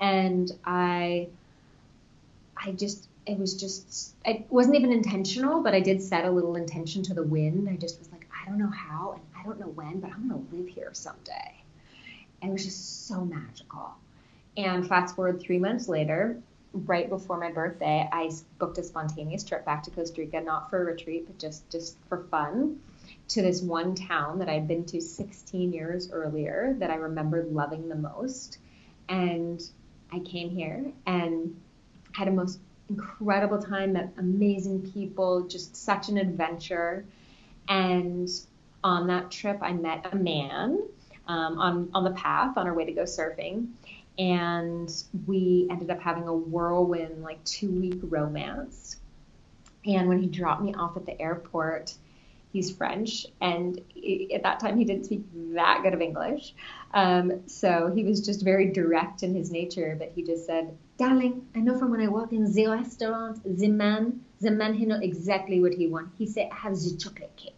And 0.00 0.50
I, 0.64 1.28
I 2.56 2.72
just, 2.72 3.08
it 3.26 3.38
was 3.38 3.60
just, 3.60 4.14
it 4.24 4.46
wasn't 4.48 4.76
even 4.76 4.90
intentional, 4.90 5.62
but 5.62 5.74
I 5.74 5.80
did 5.80 6.00
set 6.00 6.24
a 6.24 6.30
little 6.30 6.56
intention 6.56 7.02
to 7.04 7.14
the 7.14 7.22
wind. 7.22 7.68
I 7.68 7.76
just 7.76 7.98
was 7.98 8.10
like, 8.10 8.26
I 8.40 8.48
don't 8.48 8.58
know 8.58 8.70
how 8.70 9.12
and 9.12 9.22
I 9.40 9.42
don't 9.44 9.58
know 9.58 9.68
when, 9.68 10.00
but 10.00 10.10
I'm 10.12 10.28
going 10.28 10.46
to 10.46 10.56
live 10.56 10.68
here 10.68 10.90
someday. 10.92 11.54
And 12.42 12.50
it 12.50 12.52
was 12.52 12.64
just 12.64 13.06
so 13.06 13.24
magical. 13.24 13.94
And 14.56 14.86
fast 14.86 15.16
forward 15.16 15.40
three 15.40 15.58
months 15.58 15.88
later, 15.88 16.38
right 16.72 17.08
before 17.08 17.38
my 17.38 17.50
birthday, 17.50 18.08
I 18.12 18.30
booked 18.58 18.78
a 18.78 18.82
spontaneous 18.82 19.42
trip 19.42 19.64
back 19.64 19.82
to 19.84 19.90
Costa 19.90 20.20
Rica, 20.20 20.40
not 20.40 20.68
for 20.68 20.82
a 20.82 20.84
retreat, 20.84 21.26
but 21.26 21.38
just, 21.38 21.68
just 21.70 21.96
for 22.08 22.24
fun, 22.30 22.80
to 23.28 23.42
this 23.42 23.62
one 23.62 23.94
town 23.94 24.38
that 24.40 24.48
I'd 24.48 24.68
been 24.68 24.84
to 24.86 25.00
16 25.00 25.72
years 25.72 26.10
earlier 26.10 26.76
that 26.78 26.90
I 26.90 26.96
remembered 26.96 27.50
loving 27.52 27.88
the 27.88 27.94
most. 27.94 28.58
And 29.08 29.62
I 30.12 30.18
came 30.20 30.50
here 30.50 30.92
and 31.06 31.60
had 32.12 32.28
a 32.28 32.32
most 32.32 32.60
incredible 32.88 33.58
time, 33.58 33.94
met 33.94 34.12
amazing 34.18 34.90
people, 34.92 35.46
just 35.46 35.76
such 35.76 36.08
an 36.08 36.18
adventure. 36.18 37.04
And 37.68 38.28
on 38.82 39.06
that 39.08 39.30
trip, 39.30 39.58
I 39.62 39.72
met 39.72 40.06
a 40.12 40.16
man 40.16 40.82
um, 41.26 41.58
on, 41.58 41.90
on 41.94 42.04
the 42.04 42.12
path 42.12 42.56
on 42.56 42.66
our 42.66 42.74
way 42.74 42.84
to 42.84 42.92
go 42.92 43.02
surfing. 43.02 43.68
And 44.18 44.92
we 45.26 45.66
ended 45.70 45.90
up 45.90 46.00
having 46.00 46.28
a 46.28 46.34
whirlwind, 46.34 47.22
like 47.22 47.42
two 47.44 47.70
week 47.70 48.00
romance. 48.02 48.96
And 49.86 50.08
when 50.08 50.20
he 50.20 50.26
dropped 50.26 50.62
me 50.62 50.74
off 50.74 50.96
at 50.96 51.06
the 51.06 51.20
airport, 51.20 51.94
he's 52.52 52.70
French, 52.70 53.26
and 53.40 53.80
at 54.34 54.42
that 54.42 54.60
time 54.60 54.76
he 54.76 54.84
didn't 54.84 55.04
speak 55.04 55.22
that 55.54 55.80
good 55.82 55.94
of 55.94 56.00
English. 56.00 56.54
Um, 56.92 57.48
so 57.48 57.90
he 57.94 58.04
was 58.04 58.20
just 58.20 58.42
very 58.42 58.72
direct 58.72 59.22
in 59.22 59.34
his 59.34 59.50
nature, 59.50 59.96
but 59.98 60.12
he 60.14 60.22
just 60.22 60.46
said, 60.46 60.76
Darling, 60.98 61.46
I 61.54 61.60
know 61.60 61.78
from 61.78 61.90
when 61.90 62.00
I 62.00 62.08
walk 62.08 62.32
in 62.32 62.52
the 62.52 62.66
restaurant, 62.66 63.40
the 63.44 63.68
man, 63.68 64.20
the 64.40 64.50
man, 64.50 64.74
he 64.74 64.84
know 64.84 64.98
exactly 65.00 65.60
what 65.60 65.72
he 65.72 65.86
want. 65.86 66.10
He 66.18 66.26
said, 66.26 66.52
have 66.52 66.74
the 66.74 66.96
chocolate 66.98 67.34
cake. 67.36 67.54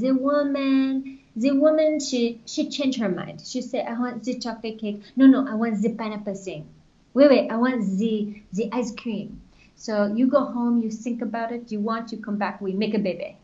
The 0.00 0.12
woman, 0.12 1.18
the 1.36 1.52
woman, 1.52 2.00
she 2.00 2.40
she 2.46 2.70
changed 2.70 2.98
her 2.98 3.10
mind. 3.10 3.42
She 3.44 3.60
said, 3.60 3.86
I 3.86 3.98
want 3.98 4.24
the 4.24 4.38
chocolate 4.38 4.78
cake. 4.78 5.02
No, 5.16 5.26
no, 5.26 5.46
I 5.46 5.54
want 5.54 5.82
the 5.82 5.90
pineapple 5.90 6.34
thing. 6.34 6.66
Wait, 7.12 7.28
wait, 7.28 7.50
I 7.50 7.56
want 7.56 7.98
the 7.98 8.40
the 8.54 8.70
ice 8.72 8.94
cream. 8.94 9.42
So 9.76 10.06
you 10.06 10.28
go 10.28 10.44
home, 10.44 10.80
you 10.80 10.90
think 10.90 11.20
about 11.20 11.52
it, 11.52 11.70
you 11.70 11.80
want, 11.80 12.12
you 12.12 12.18
come 12.18 12.38
back, 12.38 12.60
we 12.60 12.72
make 12.72 12.94
a 12.94 12.98
baby. 12.98 13.36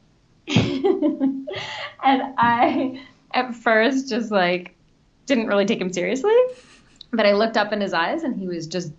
and 0.49 1.49
I, 2.03 3.03
at 3.35 3.55
first, 3.55 4.09
just 4.09 4.31
like 4.31 4.75
didn't 5.27 5.49
really 5.49 5.67
take 5.67 5.81
him 5.81 5.93
seriously. 5.93 6.35
But 7.11 7.27
I 7.27 7.33
looked 7.33 7.57
up 7.57 7.73
in 7.73 7.81
his 7.81 7.93
eyes 7.93 8.23
and 8.23 8.39
he 8.39 8.47
was 8.47 8.67
just 8.67 8.93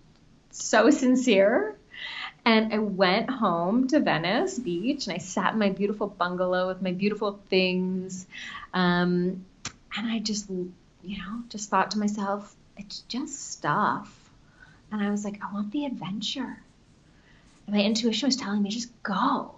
so 0.50 0.90
sincere. 0.90 1.76
And 2.44 2.72
I 2.72 2.78
went 2.78 3.30
home 3.30 3.88
to 3.88 4.00
Venice 4.00 4.58
Beach 4.58 5.06
and 5.06 5.14
I 5.14 5.18
sat 5.18 5.52
in 5.52 5.58
my 5.58 5.70
beautiful 5.70 6.06
bungalow 6.06 6.68
with 6.68 6.82
my 6.82 6.92
beautiful 6.92 7.40
things. 7.48 8.26
Um, 8.72 9.44
and 9.96 10.10
I 10.10 10.18
just, 10.18 10.48
you 10.48 11.18
know, 11.18 11.42
just 11.48 11.70
thought 11.70 11.92
to 11.92 11.98
myself, 11.98 12.54
it's 12.76 13.00
just 13.00 13.52
stuff. 13.52 14.16
And 14.90 15.02
I 15.02 15.10
was 15.10 15.24
like, 15.24 15.40
I 15.42 15.52
want 15.52 15.70
the 15.70 15.86
adventure. 15.86 16.62
And 17.66 17.76
my 17.76 17.82
intuition 17.82 18.26
was 18.28 18.36
telling 18.36 18.62
me, 18.62 18.70
just 18.70 18.90
go 19.02 19.54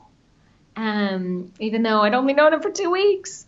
um, 0.77 1.53
even 1.59 1.83
though 1.83 2.01
I'd 2.01 2.14
only 2.14 2.35
known 2.35 2.53
him 2.53 2.61
for 2.61 2.71
two 2.71 2.90
weeks. 2.90 3.47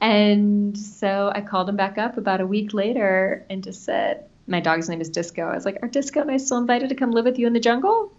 And 0.00 0.76
so 0.78 1.30
I 1.34 1.40
called 1.40 1.68
him 1.68 1.76
back 1.76 1.98
up 1.98 2.16
about 2.16 2.40
a 2.40 2.46
week 2.46 2.74
later 2.74 3.44
and 3.48 3.64
just 3.64 3.84
said, 3.84 4.24
My 4.46 4.60
dog's 4.60 4.88
name 4.88 5.00
is 5.00 5.10
Disco. 5.10 5.42
I 5.42 5.54
was 5.54 5.64
like, 5.64 5.78
Are 5.82 5.88
Disco 5.88 6.20
and 6.20 6.30
I 6.30 6.36
still 6.36 6.58
invited 6.58 6.90
to 6.90 6.94
come 6.94 7.12
live 7.12 7.24
with 7.24 7.38
you 7.38 7.46
in 7.46 7.52
the 7.52 7.60
jungle? 7.60 8.12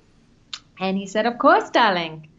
And 0.79 0.97
he 0.97 1.07
said, 1.07 1.25
Of 1.25 1.37
course, 1.37 1.69
darling. 1.69 2.29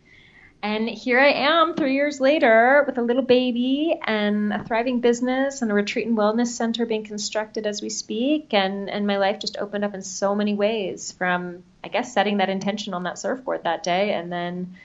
And 0.60 0.88
here 0.88 1.20
I 1.20 1.30
am 1.30 1.74
three 1.74 1.94
years 1.94 2.20
later 2.20 2.82
with 2.84 2.98
a 2.98 3.02
little 3.02 3.22
baby 3.22 3.96
and 4.04 4.52
a 4.52 4.64
thriving 4.64 5.00
business 5.00 5.62
and 5.62 5.70
a 5.70 5.74
retreat 5.74 6.08
and 6.08 6.18
wellness 6.18 6.48
center 6.48 6.84
being 6.84 7.04
constructed 7.04 7.64
as 7.64 7.80
we 7.80 7.90
speak. 7.90 8.52
And, 8.52 8.90
and 8.90 9.06
my 9.06 9.18
life 9.18 9.38
just 9.38 9.56
opened 9.56 9.84
up 9.84 9.94
in 9.94 10.02
so 10.02 10.34
many 10.34 10.54
ways 10.54 11.12
from, 11.12 11.62
I 11.84 11.88
guess, 11.88 12.12
setting 12.12 12.38
that 12.38 12.48
intention 12.48 12.92
on 12.92 13.04
that 13.04 13.20
surfboard 13.20 13.64
that 13.64 13.84
day 13.84 14.12
and 14.12 14.32
then 14.32 14.76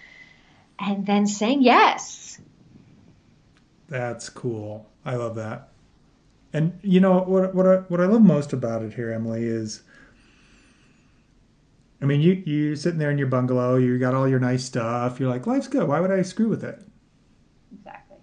and 0.80 1.06
then 1.06 1.26
saying 1.26 1.64
yes. 1.64 2.40
That's 3.90 4.30
cool. 4.30 4.88
I 5.06 5.16
love 5.16 5.36
that. 5.36 5.70
And 6.52 6.80
you 6.84 7.00
know 7.00 7.20
what 7.22 7.56
what 7.56 7.66
I, 7.66 7.76
what 7.78 8.00
I 8.00 8.06
love 8.06 8.22
most 8.22 8.54
about 8.54 8.84
it 8.84 8.94
here, 8.94 9.12
Emily, 9.12 9.44
is 9.44 9.82
I 12.04 12.06
mean, 12.06 12.20
you 12.20 12.34
you 12.46 12.76
sitting 12.76 13.00
there 13.00 13.12
in 13.12 13.18
your 13.18 13.28
bungalow, 13.28 13.78
you 13.78 13.98
got 13.98 14.14
all 14.14 14.28
your 14.28 14.40
nice 14.40 14.66
stuff. 14.66 15.22
You're 15.22 15.30
like, 15.30 15.48
life's 15.48 15.70
good. 15.70 15.88
Why 15.88 16.02
would 16.02 16.12
I 16.12 16.22
screw 16.22 16.50
with 16.50 16.62
it? 16.62 16.84
Exactly. 17.74 18.18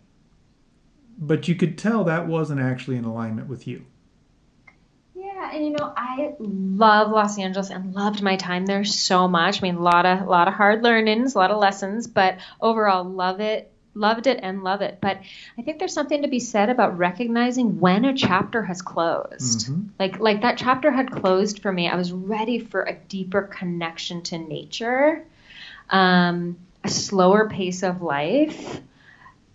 But 1.17 1.49
you 1.49 1.55
could 1.55 1.79
tell 1.79 2.05
that 2.05 2.29
wasn't 2.29 2.61
actually 2.61 2.99
in 2.99 3.07
alignment 3.07 3.49
with 3.49 3.67
you. 3.67 3.87
Yeah, 5.15 5.51
and 5.55 5.65
you 5.65 5.71
know, 5.71 5.95
I 5.97 6.35
love 6.39 7.11
Los 7.11 7.39
Angeles 7.39 7.71
and 7.71 7.95
loved 7.95 8.21
my 8.23 8.37
time 8.37 8.67
there 8.67 8.85
so 8.85 9.27
much. 9.27 9.63
I 9.63 9.63
mean, 9.63 9.77
a 9.77 9.83
lot 9.83 10.05
of 10.05 10.21
a 10.21 10.31
lot 10.31 10.47
of 10.47 10.53
hard 10.53 10.83
learnings, 10.83 11.35
a 11.35 11.39
lot 11.39 11.51
of 11.51 11.59
lessons, 11.59 12.07
but 12.07 12.37
overall 12.61 13.05
love 13.05 13.41
it, 13.41 13.70
loved 13.95 14.27
it 14.27 14.41
and 14.43 14.63
love 14.63 14.83
it. 14.83 14.99
But 15.01 15.19
I 15.59 15.63
think 15.63 15.79
there's 15.79 15.93
something 15.93 16.23
to 16.23 16.29
be 16.29 16.41
said 16.41 16.71
about 16.71 16.99
recognizing 16.99 17.81
when 17.81 18.05
a 18.05 18.15
chapter 18.15 18.63
has 18.63 18.83
closed. 18.83 19.69
Mhm. 19.69 19.89
Like 19.99 20.21
like 20.21 20.43
that 20.43 20.59
chapter 20.59 20.91
had 20.91 21.11
closed 21.11 21.61
for 21.61 21.73
me. 21.73 21.89
I 21.89 21.97
was 21.97 22.13
ready 22.13 22.59
for 22.59 22.83
a 22.83 22.95
deeper 22.95 23.43
connection 23.43 24.23
to 24.23 24.39
nature. 24.39 25.25
Um, 25.91 26.57
a 26.85 26.89
slower 26.89 27.49
pace 27.49 27.83
of 27.83 28.01
life. 28.01 28.81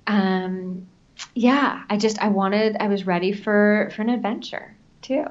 Um, 0.06 0.88
yeah, 1.34 1.84
I 1.89 1.98
just 1.98 2.21
I 2.21 2.28
wanted 2.28 2.78
I 2.80 2.88
was 2.88 3.08
ready 3.08 3.32
for 3.32 3.89
for 3.95 4.02
an 4.02 4.10
adventure 4.10 4.76
too. 5.02 5.26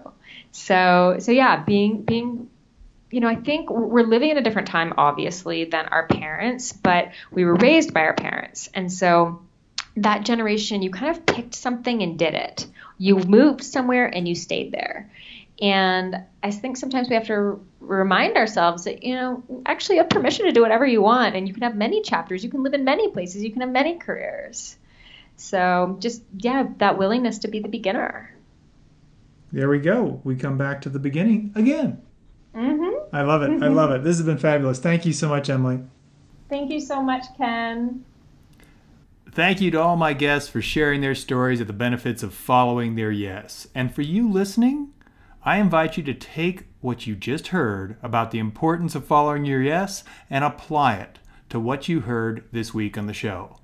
So 0.53 1.17
so 1.19 1.31
yeah, 1.33 1.63
being 1.63 2.03
being 2.03 2.49
you 3.15 3.21
know, 3.21 3.29
I 3.29 3.37
think 3.37 3.71
we're 3.71 4.03
living 4.03 4.31
in 4.31 4.39
a 4.39 4.43
different 4.43 4.67
time 4.67 4.95
obviously 4.99 5.67
than 5.67 5.87
our 5.87 6.09
parents, 6.09 6.73
but 6.73 7.13
we 7.31 7.45
were 7.45 7.55
raised 7.55 7.95
by 7.95 8.01
our 8.01 8.13
parents. 8.13 8.69
And 8.75 8.93
so 8.93 9.41
that 9.97 10.25
generation 10.25 10.83
you 10.83 10.91
kind 10.91 11.17
of 11.17 11.25
picked 11.25 11.55
something 11.55 12.03
and 12.03 12.19
did 12.19 12.35
it. 12.35 12.67
You 12.99 13.19
moved 13.19 13.63
somewhere 13.63 14.07
and 14.07 14.27
you 14.27 14.35
stayed 14.35 14.73
there. 14.73 15.13
And 15.63 16.25
I 16.43 16.51
think 16.51 16.77
sometimes 16.77 17.09
we 17.09 17.15
have 17.15 17.29
to 17.29 17.65
remind 17.79 18.37
ourselves 18.37 18.83
that, 18.83 19.05
you 19.05 19.15
know, 19.15 19.45
actually 19.65 19.97
you 19.97 20.03
have 20.03 20.11
permission 20.11 20.47
to 20.47 20.53
do 20.53 20.63
whatever 20.63 20.85
you 20.85 21.01
want 21.01 21.37
and 21.37 21.47
you 21.47 21.55
can 21.55 21.63
have 21.63 21.77
many 21.77 22.03
chapters, 22.03 22.43
you 22.43 22.51
can 22.51 22.65
live 22.65 22.75
in 22.75 22.83
many 22.83 23.13
places, 23.13 23.45
you 23.45 23.53
can 23.53 23.61
have 23.61 23.71
many 23.71 23.97
careers. 23.97 24.77
So 25.37 25.99
just 26.01 26.21
yeah, 26.37 26.67
that 26.79 26.99
willingness 26.99 27.39
to 27.41 27.49
be 27.49 27.61
the 27.61 27.69
beginner. 27.69 28.35
There 29.53 29.69
we 29.69 29.79
go. 29.79 30.21
We 30.25 30.35
come 30.35 30.59
back 30.59 30.81
to 30.81 30.89
the 30.89 30.99
beginning 30.99 31.53
again. 31.55 32.03
Mm-hmm. 32.55 33.15
I 33.15 33.23
love 33.23 33.43
it. 33.43 33.63
I 33.63 33.69
love 33.69 33.91
it. 33.91 34.05
This 34.05 34.17
has 34.17 34.27
been 34.27 34.39
fabulous. 34.39 34.79
Thank 34.79 35.05
you 35.05 35.13
so 35.13 35.29
much, 35.29 35.51
Emily. 35.51 35.81
Thank 36.49 36.71
you 36.71 36.81
so 36.81 37.03
much, 37.03 37.25
Ken. 37.37 38.05
Thank 39.31 39.61
you 39.61 39.73
to 39.73 39.81
all 39.81 39.97
my 39.97 40.13
guests 40.13 40.49
for 40.49 40.63
sharing 40.63 41.01
their 41.01 41.15
stories 41.15 41.61
of 41.61 41.67
the 41.67 41.73
benefits 41.73 42.23
of 42.23 42.33
following 42.33 42.95
their 42.95 43.11
yes. 43.11 43.67
And 43.75 43.93
for 43.93 44.03
you 44.03 44.31
listening, 44.31 44.93
I 45.45 45.57
invite 45.57 45.97
you 45.97 46.03
to 46.05 46.15
take 46.15 46.67
what 46.81 47.07
you 47.07 47.17
just 47.17 47.49
heard 47.49 47.97
about 48.03 48.31
the 48.31 48.39
importance 48.39 48.95
of 48.95 49.05
following 49.05 49.45
your 49.45 49.63
yes 49.63 50.05
and 50.31 50.45
apply 50.45 50.95
it 50.95 51.19
to 51.49 51.59
what 51.59 51.89
you 51.89 52.01
heard 52.01 52.45
this 52.53 52.73
week 52.73 52.97
on 52.97 53.07
the 53.07 53.13
show. 53.13 53.59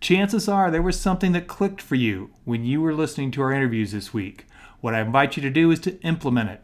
Chances 0.00 0.48
are 0.48 0.70
there 0.70 0.82
was 0.82 1.00
something 1.00 1.32
that 1.32 1.46
clicked 1.46 1.80
for 1.80 1.94
you 1.94 2.30
when 2.44 2.64
you 2.64 2.82
were 2.82 2.94
listening 2.94 3.30
to 3.30 3.42
our 3.42 3.52
interviews 3.52 3.92
this 3.92 4.12
week. 4.12 4.44
What 4.82 4.94
I 4.94 5.00
invite 5.00 5.36
you 5.36 5.42
to 5.42 5.50
do 5.50 5.70
is 5.70 5.80
to 5.80 5.98
implement 6.02 6.50
it. 6.50 6.63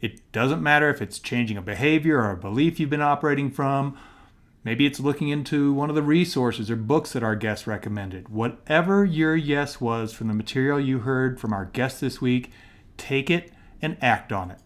It 0.00 0.30
doesn't 0.32 0.62
matter 0.62 0.88
if 0.90 1.02
it's 1.02 1.18
changing 1.18 1.56
a 1.56 1.62
behavior 1.62 2.18
or 2.20 2.30
a 2.30 2.36
belief 2.36 2.78
you've 2.78 2.90
been 2.90 3.00
operating 3.02 3.50
from. 3.50 3.98
Maybe 4.64 4.86
it's 4.86 5.00
looking 5.00 5.28
into 5.28 5.72
one 5.72 5.88
of 5.88 5.96
the 5.96 6.02
resources 6.02 6.70
or 6.70 6.76
books 6.76 7.12
that 7.12 7.22
our 7.22 7.36
guests 7.36 7.66
recommended. 7.66 8.28
Whatever 8.28 9.04
your 9.04 9.34
yes 9.34 9.80
was 9.80 10.12
from 10.12 10.28
the 10.28 10.34
material 10.34 10.78
you 10.78 11.00
heard 11.00 11.40
from 11.40 11.52
our 11.52 11.64
guests 11.64 12.00
this 12.00 12.20
week, 12.20 12.52
take 12.96 13.30
it 13.30 13.52
and 13.80 13.96
act 14.02 14.32
on 14.32 14.50
it. 14.50 14.58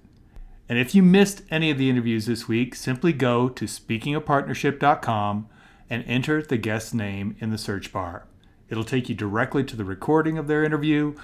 And 0.69 0.79
if 0.79 0.95
you 0.95 1.03
missed 1.03 1.43
any 1.51 1.71
of 1.71 1.79
the 1.79 1.91
interviews 1.91 2.27
this 2.27 2.49
week, 2.49 2.75
simply 2.75 3.13
go 3.13 3.49
to 3.51 3.67
speakingofpartnership.com 3.67 5.49
and 5.91 6.05
enter 6.07 6.43
the 6.43 6.57
guest's 6.57 6.95
name 6.95 7.37
in 7.41 7.51
the 7.51 7.59
search 7.59 7.93
bar. 7.93 8.27
It'll 8.71 8.85
take 8.85 9.11
you 9.11 9.15
directly 9.15 9.65
to 9.65 9.77
the 9.77 9.85
recording 9.85 10.39
of 10.39 10.47
their 10.47 10.65
interview. 10.65 11.15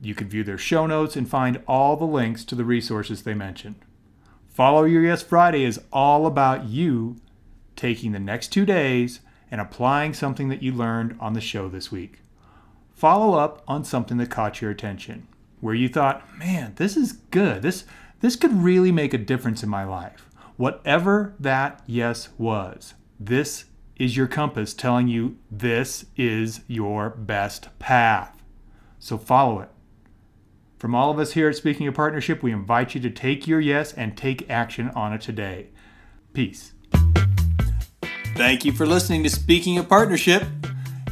You 0.00 0.14
can 0.14 0.28
view 0.28 0.44
their 0.44 0.58
show 0.58 0.86
notes 0.86 1.16
and 1.16 1.28
find 1.28 1.62
all 1.66 1.96
the 1.96 2.04
links 2.04 2.44
to 2.46 2.54
the 2.54 2.64
resources 2.64 3.22
they 3.22 3.34
mentioned. 3.34 3.76
Follow 4.48 4.84
Your 4.84 5.02
Yes 5.02 5.22
Friday 5.22 5.64
is 5.64 5.80
all 5.92 6.26
about 6.26 6.66
you 6.66 7.16
taking 7.76 8.12
the 8.12 8.18
next 8.18 8.48
two 8.48 8.64
days 8.64 9.20
and 9.50 9.60
applying 9.60 10.14
something 10.14 10.48
that 10.48 10.62
you 10.62 10.72
learned 10.72 11.16
on 11.20 11.34
the 11.34 11.40
show 11.40 11.68
this 11.68 11.92
week. 11.92 12.20
Follow 12.94 13.38
up 13.38 13.62
on 13.68 13.84
something 13.84 14.16
that 14.16 14.30
caught 14.30 14.60
your 14.60 14.70
attention, 14.70 15.28
where 15.60 15.74
you 15.74 15.88
thought, 15.88 16.38
man, 16.38 16.72
this 16.76 16.96
is 16.96 17.12
good. 17.12 17.62
This, 17.62 17.84
this 18.20 18.36
could 18.36 18.52
really 18.52 18.90
make 18.90 19.12
a 19.12 19.18
difference 19.18 19.62
in 19.62 19.68
my 19.68 19.84
life. 19.84 20.28
Whatever 20.56 21.34
that 21.38 21.82
yes 21.86 22.30
was, 22.38 22.94
this 23.20 23.66
is 23.96 24.16
your 24.16 24.26
compass 24.26 24.72
telling 24.72 25.08
you 25.08 25.36
this 25.50 26.06
is 26.16 26.60
your 26.66 27.10
best 27.10 27.68
path. 27.78 28.42
So 28.98 29.18
follow 29.18 29.60
it. 29.60 29.68
From 30.78 30.94
all 30.94 31.10
of 31.10 31.18
us 31.18 31.32
here 31.32 31.48
at 31.48 31.56
Speaking 31.56 31.86
of 31.86 31.94
Partnership, 31.94 32.42
we 32.42 32.52
invite 32.52 32.94
you 32.94 33.00
to 33.00 33.10
take 33.10 33.46
your 33.46 33.60
yes 33.60 33.94
and 33.94 34.16
take 34.16 34.48
action 34.50 34.90
on 34.90 35.14
it 35.14 35.22
today. 35.22 35.68
Peace. 36.34 36.72
Thank 38.34 38.66
you 38.66 38.72
for 38.72 38.84
listening 38.84 39.22
to 39.22 39.30
Speaking 39.30 39.78
of 39.78 39.88
Partnership. 39.88 40.44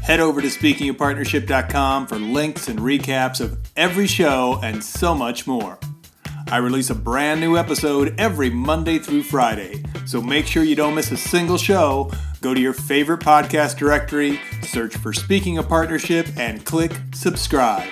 Head 0.03 0.21
over 0.21 0.43
to 0.43 0.49
speakingofpartnership.com 0.49 2.07
for 2.07 2.17
links 2.17 2.69
and 2.69 2.79
recaps 2.79 3.41
of 3.41 3.59
every 3.75 4.07
show 4.07 4.61
and 4.63 4.85
so 4.85 5.15
much 5.15 5.47
more. 5.47 5.79
I 6.51 6.59
release 6.59 6.91
a 6.91 6.95
brand 6.95 7.41
new 7.41 7.57
episode 7.57 8.15
every 8.21 8.51
Monday 8.51 8.99
through 8.99 9.23
Friday, 9.23 9.83
so 10.05 10.21
make 10.21 10.47
sure 10.47 10.63
you 10.63 10.77
don't 10.77 10.95
miss 10.95 11.11
a 11.11 11.17
single 11.17 11.57
show. 11.57 12.13
Go 12.43 12.53
to 12.53 12.61
your 12.61 12.75
favorite 12.75 13.21
podcast 13.21 13.79
directory, 13.79 14.39
search 14.61 14.95
for 14.99 15.15
Speaking 15.15 15.57
of 15.57 15.71
Partnership, 15.71 16.29
and 16.37 16.63
click 16.67 16.93
subscribe. 17.15 17.89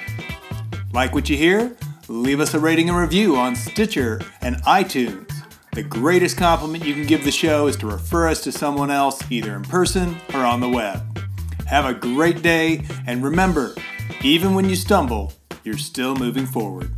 Like 0.92 1.14
what 1.14 1.31
you 1.31 1.38
hear? 1.38 1.74
Leave 2.09 2.40
us 2.40 2.52
a 2.52 2.59
rating 2.59 2.90
and 2.90 2.98
review 2.98 3.37
on 3.37 3.57
Stitcher 3.57 4.20
and 4.42 4.57
iTunes. 4.64 5.33
The 5.72 5.83
greatest 5.83 6.37
compliment 6.37 6.85
you 6.85 6.92
can 6.92 7.07
give 7.07 7.24
the 7.24 7.31
show 7.31 7.66
is 7.66 7.76
to 7.76 7.87
refer 7.87 8.28
us 8.28 8.42
to 8.44 8.52
someone 8.52 8.90
else, 8.90 9.22
either 9.31 9.57
in 9.57 9.62
person 9.62 10.16
or 10.35 10.40
on 10.40 10.61
the 10.61 10.68
web. 10.68 11.18
Have 11.66 11.87
a 11.87 11.94
great 11.94 12.42
day, 12.42 12.85
and 13.07 13.24
remember, 13.24 13.74
even 14.20 14.55
when 14.55 14.68
you 14.68 14.76
stumble, 14.76 15.33
you're 15.64 15.78
still 15.78 16.14
moving 16.14 16.44
forward. 16.44 16.90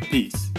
Peace. 0.00 0.50